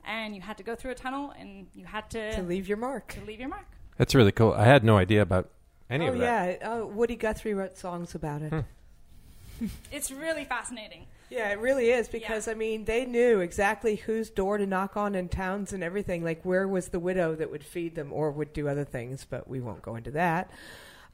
[0.05, 2.77] and you had to go through a tunnel, and you had to, To leave your
[2.77, 3.15] mark.
[3.15, 3.67] to leave your mark.
[3.99, 4.53] That's really cool.
[4.53, 5.51] I had no idea about
[5.91, 6.59] any oh of that.
[6.61, 8.53] yeah, oh, Woody Guthrie wrote songs about it.
[8.53, 9.67] Hmm.
[9.93, 11.07] It's really fascinating.
[11.33, 15.15] Yeah, it really is because I mean they knew exactly whose door to knock on
[15.15, 16.23] in towns and everything.
[16.23, 19.49] Like where was the widow that would feed them or would do other things, but
[19.49, 20.51] we won't go into that.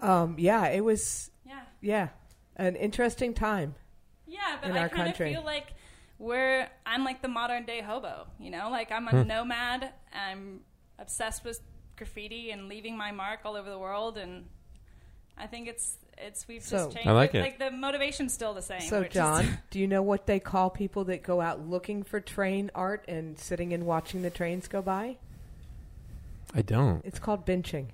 [0.01, 1.61] Um, yeah, it was Yeah.
[1.81, 2.09] yeah
[2.57, 3.75] an interesting time.
[4.27, 5.73] Yeah, but In I our kind of feel like
[6.19, 8.71] we're I'm like the modern day hobo, you know?
[8.71, 9.29] Like I'm a Hmm.
[9.29, 9.93] nomad.
[10.13, 10.61] I'm
[10.99, 11.61] obsessed with
[11.97, 14.47] graffiti and leaving my mark all over the world and
[15.37, 15.97] I think it's
[16.27, 17.41] it's we've So- just changed I like it.
[17.43, 18.81] Like the motivation's still the same.
[18.83, 22.03] So We're just- John, do you know what they call people that go out looking
[22.03, 25.17] for train art and sitting and watching the trains go by?
[26.55, 27.05] I don't.
[27.05, 27.87] It's called benching.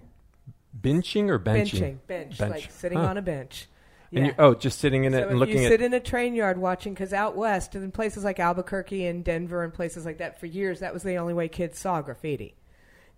[0.81, 1.81] Benching or benching?
[1.81, 2.51] Benching, bench, Bench.
[2.53, 3.07] like sitting Huh.
[3.07, 3.69] on a bench.
[4.11, 4.27] Yeah.
[4.27, 5.71] you, oh, just sitting in it So and looking you at.
[5.71, 9.25] sit in a train yard watching, because out west, and in places like Albuquerque and
[9.25, 12.55] Denver and places like that, for years that was the only way kids saw graffiti.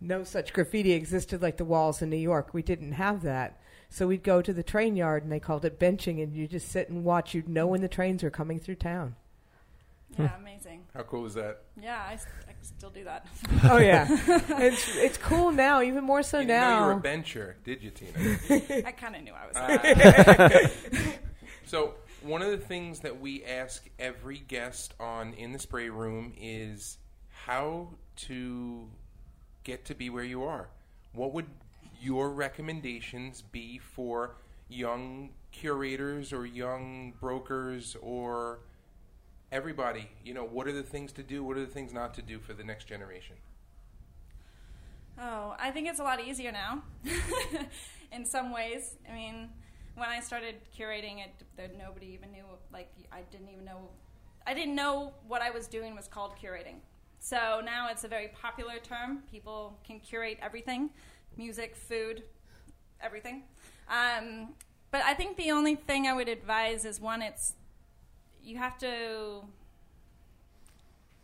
[0.00, 2.54] No such graffiti existed like the walls in New York.
[2.54, 3.60] We didn't have that.
[3.96, 6.70] So we'd go to the train yard and they called it benching, and you just
[6.70, 7.32] sit and watch.
[7.32, 9.16] You'd know when the trains were coming through town.
[10.18, 10.84] Yeah, amazing.
[10.94, 11.62] How cool is that?
[11.80, 12.18] Yeah, I
[12.60, 13.26] still do that.
[13.64, 14.06] Oh yeah,
[14.60, 16.98] it's it's cool now, even more so you didn't know you were now.
[16.98, 18.82] a bencher, did you, Tina?
[18.86, 19.56] I kind of knew I was.
[19.56, 21.12] Ah.
[21.64, 26.34] so one of the things that we ask every guest on in the spray room
[26.38, 26.98] is
[27.30, 28.90] how to
[29.64, 30.68] get to be where you are.
[31.14, 31.46] What would
[32.06, 34.36] your recommendations be for
[34.68, 38.60] young curators or young brokers or
[39.50, 40.08] everybody?
[40.24, 41.42] You know, what are the things to do?
[41.42, 43.34] What are the things not to do for the next generation?
[45.20, 46.84] Oh, I think it's a lot easier now.
[48.12, 49.48] in some ways, I mean,
[49.96, 51.32] when I started curating it,
[51.76, 52.44] nobody even knew.
[52.72, 53.88] Like, I didn't even know.
[54.46, 56.76] I didn't know what I was doing was called curating.
[57.18, 59.22] So now it's a very popular term.
[59.32, 60.90] People can curate everything:
[61.36, 62.22] music, food,
[63.00, 63.42] everything.
[63.88, 64.54] Um,
[64.90, 67.54] but I think the only thing I would advise is one, it's
[68.42, 69.42] you have to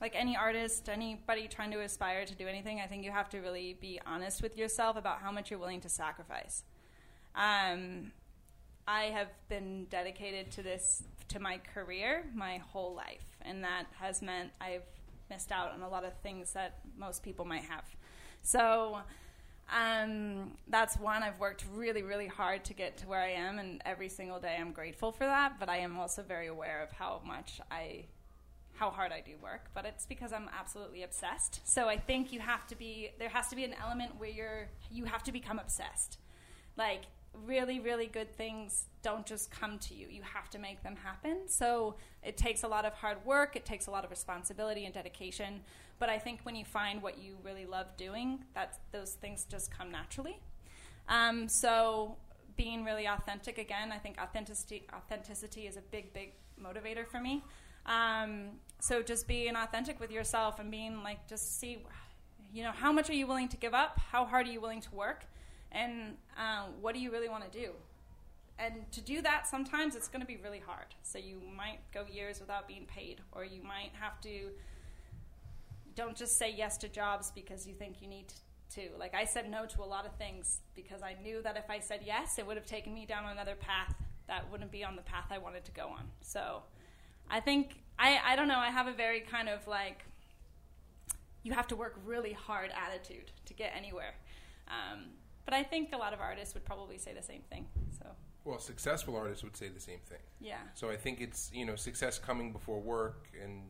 [0.02, 3.38] like any artist, anybody trying to aspire to do anything, I think you have to
[3.38, 6.64] really be honest with yourself about how much you're willing to sacrifice.
[7.36, 8.10] Um,
[8.86, 14.22] I have been dedicated to this, to my career, my whole life, and that has
[14.22, 14.82] meant I've
[15.30, 17.84] missed out on a lot of things that most people might have.
[18.42, 18.98] So,
[19.72, 21.22] Um, that's one.
[21.22, 24.56] I've worked really, really hard to get to where I am, and every single day
[24.60, 25.58] I'm grateful for that.
[25.58, 28.04] But I am also very aware of how much I,
[28.74, 29.70] how hard I do work.
[29.74, 31.60] But it's because I'm absolutely obsessed.
[31.64, 33.10] So I think you have to be.
[33.18, 34.68] There has to be an element where you're.
[34.90, 36.18] You have to become obsessed.
[36.76, 37.02] Like
[37.46, 40.06] really, really good things don't just come to you.
[40.10, 41.38] You have to make them happen.
[41.46, 43.56] So it takes a lot of hard work.
[43.56, 45.60] It takes a lot of responsibility and dedication.
[45.98, 49.70] But I think when you find what you really love doing, that those things just
[49.70, 50.40] come naturally.
[51.08, 52.16] Um, so
[52.56, 57.42] being really authentic again, I think authenticity authenticity is a big, big motivator for me.
[57.86, 61.84] Um, so just being authentic with yourself and being like, just see,
[62.52, 63.98] you know, how much are you willing to give up?
[64.10, 65.24] How hard are you willing to work?
[65.72, 67.70] And uh, what do you really want to do?
[68.58, 70.94] And to do that, sometimes it's going to be really hard.
[71.02, 74.50] So you might go years without being paid, or you might have to
[75.94, 78.32] don't just say yes to jobs because you think you need
[78.74, 78.88] to.
[78.98, 81.80] Like I said no to a lot of things because I knew that if I
[81.80, 83.94] said yes, it would have taken me down another path
[84.28, 86.04] that wouldn't be on the path I wanted to go on.
[86.20, 86.62] So
[87.30, 90.04] I think I I don't know, I have a very kind of like
[91.42, 94.14] you have to work really hard attitude to get anywhere.
[94.68, 95.06] Um,
[95.44, 97.66] but I think a lot of artists would probably say the same thing.
[97.98, 98.06] So
[98.44, 100.22] Well, successful artists would say the same thing.
[100.40, 100.58] yeah.
[100.74, 103.62] So I think it's you know success coming before work and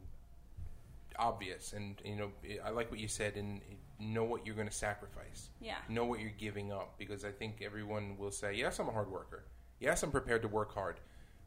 [1.18, 2.30] obvious, and you know
[2.64, 3.60] I like what you said, and
[3.98, 5.76] know what you're going to sacrifice, Yeah.
[5.88, 9.08] know what you're giving up, because I think everyone will say, yes, I'm a hard
[9.10, 9.44] worker,
[9.78, 10.98] yes, I'm prepared to work hard,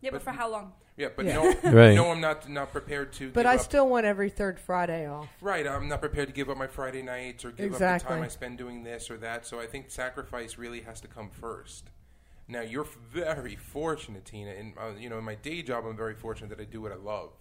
[0.06, 0.74] Yeah, but, But- for how long?
[0.98, 1.34] yeah, but Yeah.
[1.64, 1.96] no, Right.
[1.96, 3.32] no, I'm not not prepared to.
[3.32, 3.62] But give I up.
[3.62, 5.28] still want every third Friday off.
[5.42, 8.08] Right, I'm not prepared to give up my Friday nights or give up Exactly.
[8.10, 9.48] the time I spend doing this or that.
[9.48, 11.90] So I think sacrifice really has to come first.
[12.48, 16.14] Now you're very fortunate, Tina, and uh, you know in my day job I'm very
[16.14, 17.32] fortunate that I do what I love.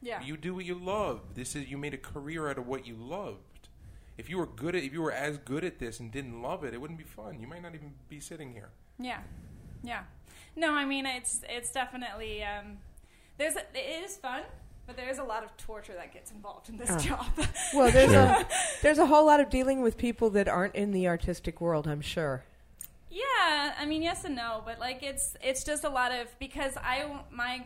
[0.00, 0.22] Yeah.
[0.22, 1.20] You do what you love.
[1.34, 3.68] This is you made a career out of what you loved.
[4.16, 6.62] If you were good at, if you were as good at this and didn't love
[6.62, 7.40] it, it wouldn't be fun.
[7.40, 8.68] You might not even be sitting here.
[9.00, 9.18] Yeah,
[9.84, 10.02] yeah.
[10.56, 12.78] No, I mean it's it's definitely um,
[13.38, 14.42] there's a, it is fun,
[14.86, 16.98] but there is a lot of torture that gets involved in this Oh.
[16.98, 17.26] job.
[17.74, 18.46] Well, there's a
[18.82, 21.86] there's a whole lot of dealing with people that aren't in the artistic world.
[21.88, 22.44] I'm sure.
[23.10, 26.76] yeah, I mean yes and no, but like it's it's just a lot of because
[26.76, 27.64] I my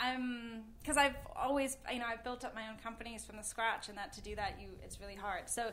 [0.00, 3.88] I'm because I've always you know I've built up my own companies from the scratch,
[3.88, 5.48] and that to do that you it's really hard.
[5.48, 5.72] So.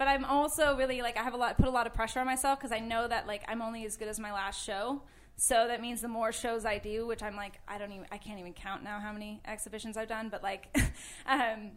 [0.00, 2.26] But I'm also really like I have a lot put a lot of pressure on
[2.26, 5.02] myself because I know that like I'm only as good as my last show.
[5.36, 8.16] So that means the more shows I do, which I'm like I don't even I
[8.16, 10.74] can't even count now how many exhibitions I've done, but like
[11.26, 11.72] um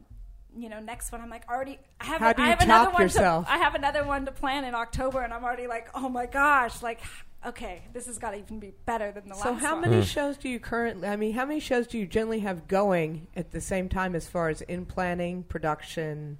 [0.55, 2.85] you know, next one I'm like already I have How do I you have another
[2.85, 3.45] top one yourself?
[3.45, 6.25] to I have another one to plan in October and I'm already like, "Oh my
[6.25, 7.01] gosh, like
[7.45, 9.81] okay, this has got to even be better than the So last So, how one."
[9.81, 10.03] many Hmm.
[10.03, 11.09] shows do you currently?
[11.09, 14.27] I mean, how many shows do you generally have going at the same time as
[14.29, 16.37] far as in planning, production,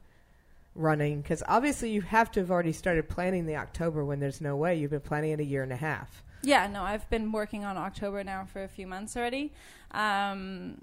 [0.76, 1.22] running?
[1.22, 4.76] Because obviously you have to have already started planning the October when there's no way
[4.76, 6.24] you've been planning it a year and a half.
[6.42, 9.54] Yeah, no, I've been working on October now for a few months already.
[9.92, 10.82] Um,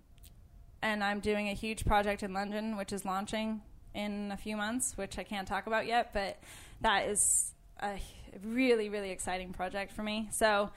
[0.83, 3.61] and I'm doing a huge project in London, which is launching
[3.95, 6.39] in a few months, which I can't talk about yet, but
[6.81, 8.01] that is a
[8.43, 10.29] really, really exciting project for me.
[10.33, 10.71] So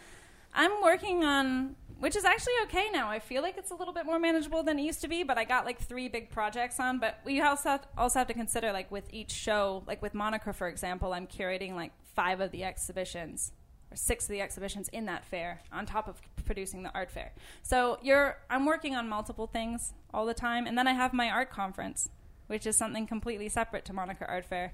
[0.53, 3.09] I'm working on, which is actually okay now.
[3.09, 5.37] I feel like it's a little bit more manageable than it used to be, but
[5.37, 6.99] I got like three big projects on.
[6.99, 10.53] But we also have, also have to consider, like with each show, like with Moniker,
[10.53, 13.51] for example, I'm curating like five of the exhibitions
[13.91, 17.31] or six of the exhibitions in that fair on top of producing the art fair.
[17.61, 21.29] So you're I'm working on multiple things all the time, and then I have my
[21.29, 22.09] art conference,
[22.47, 24.73] which is something completely separate to Moniker Art Fair.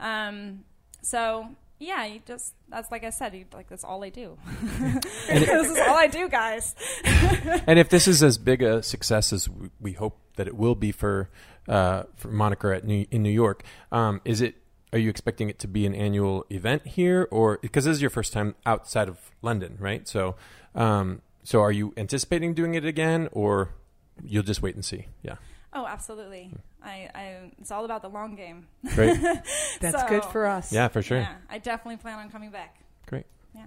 [0.00, 0.64] Um,
[1.02, 1.48] so
[1.82, 4.38] yeah, you just that's like I said, you, like that's all I do.
[5.28, 6.74] this is all I do, guys.
[7.66, 10.74] And if this is as big a success as we- we hope that it will
[10.74, 11.28] be for
[11.68, 13.62] uh, for Moniker at New, in New York,
[13.92, 14.56] um, is it?
[14.92, 18.10] Are you expecting it to be an annual event here, or because this is your
[18.10, 20.06] first time outside of London, right?
[20.06, 20.36] So,
[20.74, 23.70] um, so are you anticipating doing it again, or
[24.22, 25.06] you'll just wait and see?
[25.22, 25.36] Yeah,
[25.74, 26.50] Oh, absolutely.
[26.84, 28.66] I, I it's all about the long game.
[28.94, 29.20] great,
[29.80, 30.72] That's So- good for us.
[30.72, 32.76] yeah, for sure, Yeah, I definitely plan on coming back.
[33.06, 33.26] great.
[33.54, 33.66] Yeah.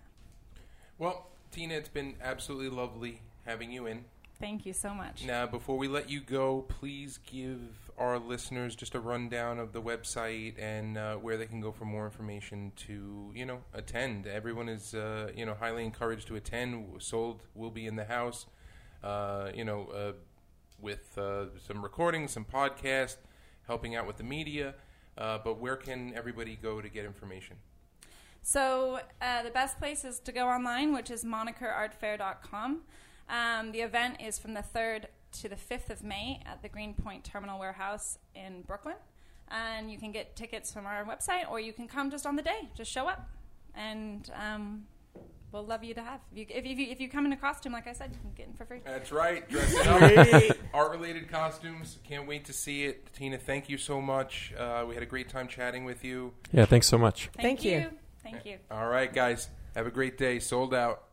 [0.98, 4.06] Well, Tina, it's been absolutely lovely having you in.
[4.40, 5.24] Thank you so much.
[5.26, 7.60] Now, before we let you go, please give
[7.98, 11.86] our listeners just a rundown of the website and uh, where they can go for
[11.86, 14.28] more information to, you know, attend.
[14.28, 16.86] Everyone is, uh, you know, highly encouraged to attend.
[17.02, 18.46] Sold will be in the house,
[19.02, 20.12] uh, you know, uh,
[20.80, 23.18] with uh, some recordings, some podcasts,
[23.68, 24.76] helping out with the media.
[25.18, 27.56] Uh, but where can everybody go to get information?
[28.42, 32.82] So uh, the best place is to go online, which is monikerartfair.com.
[33.28, 35.06] Um, the event is from the 3rd
[35.42, 38.96] to the 5th of May at the Greenpoint Terminal Warehouse in Brooklyn.
[39.50, 42.42] and you can get tickets from our website, or you can come just on the
[42.42, 42.70] day.
[42.76, 43.30] Just show up,
[43.76, 44.86] and um,
[45.56, 46.20] we'll love you to have.
[46.36, 48.32] If you, if, you, if you come in a costume, like I said, you can
[48.36, 48.82] get in for free.
[48.84, 49.48] That's right.
[49.50, 49.88] Dressing
[50.52, 50.58] up.
[50.74, 51.98] Art related costumes.
[52.04, 53.12] Can't wait to see it.
[53.14, 54.54] Tina, thank you so much.
[54.58, 56.34] Uh, we had a great time chatting with you.
[56.52, 57.30] Yeah, thanks so much.
[57.42, 57.90] Thank you.
[58.22, 58.58] Thank you.
[58.70, 59.50] All right, guys.
[59.76, 60.40] Have a great day.
[60.40, 61.05] Sold out.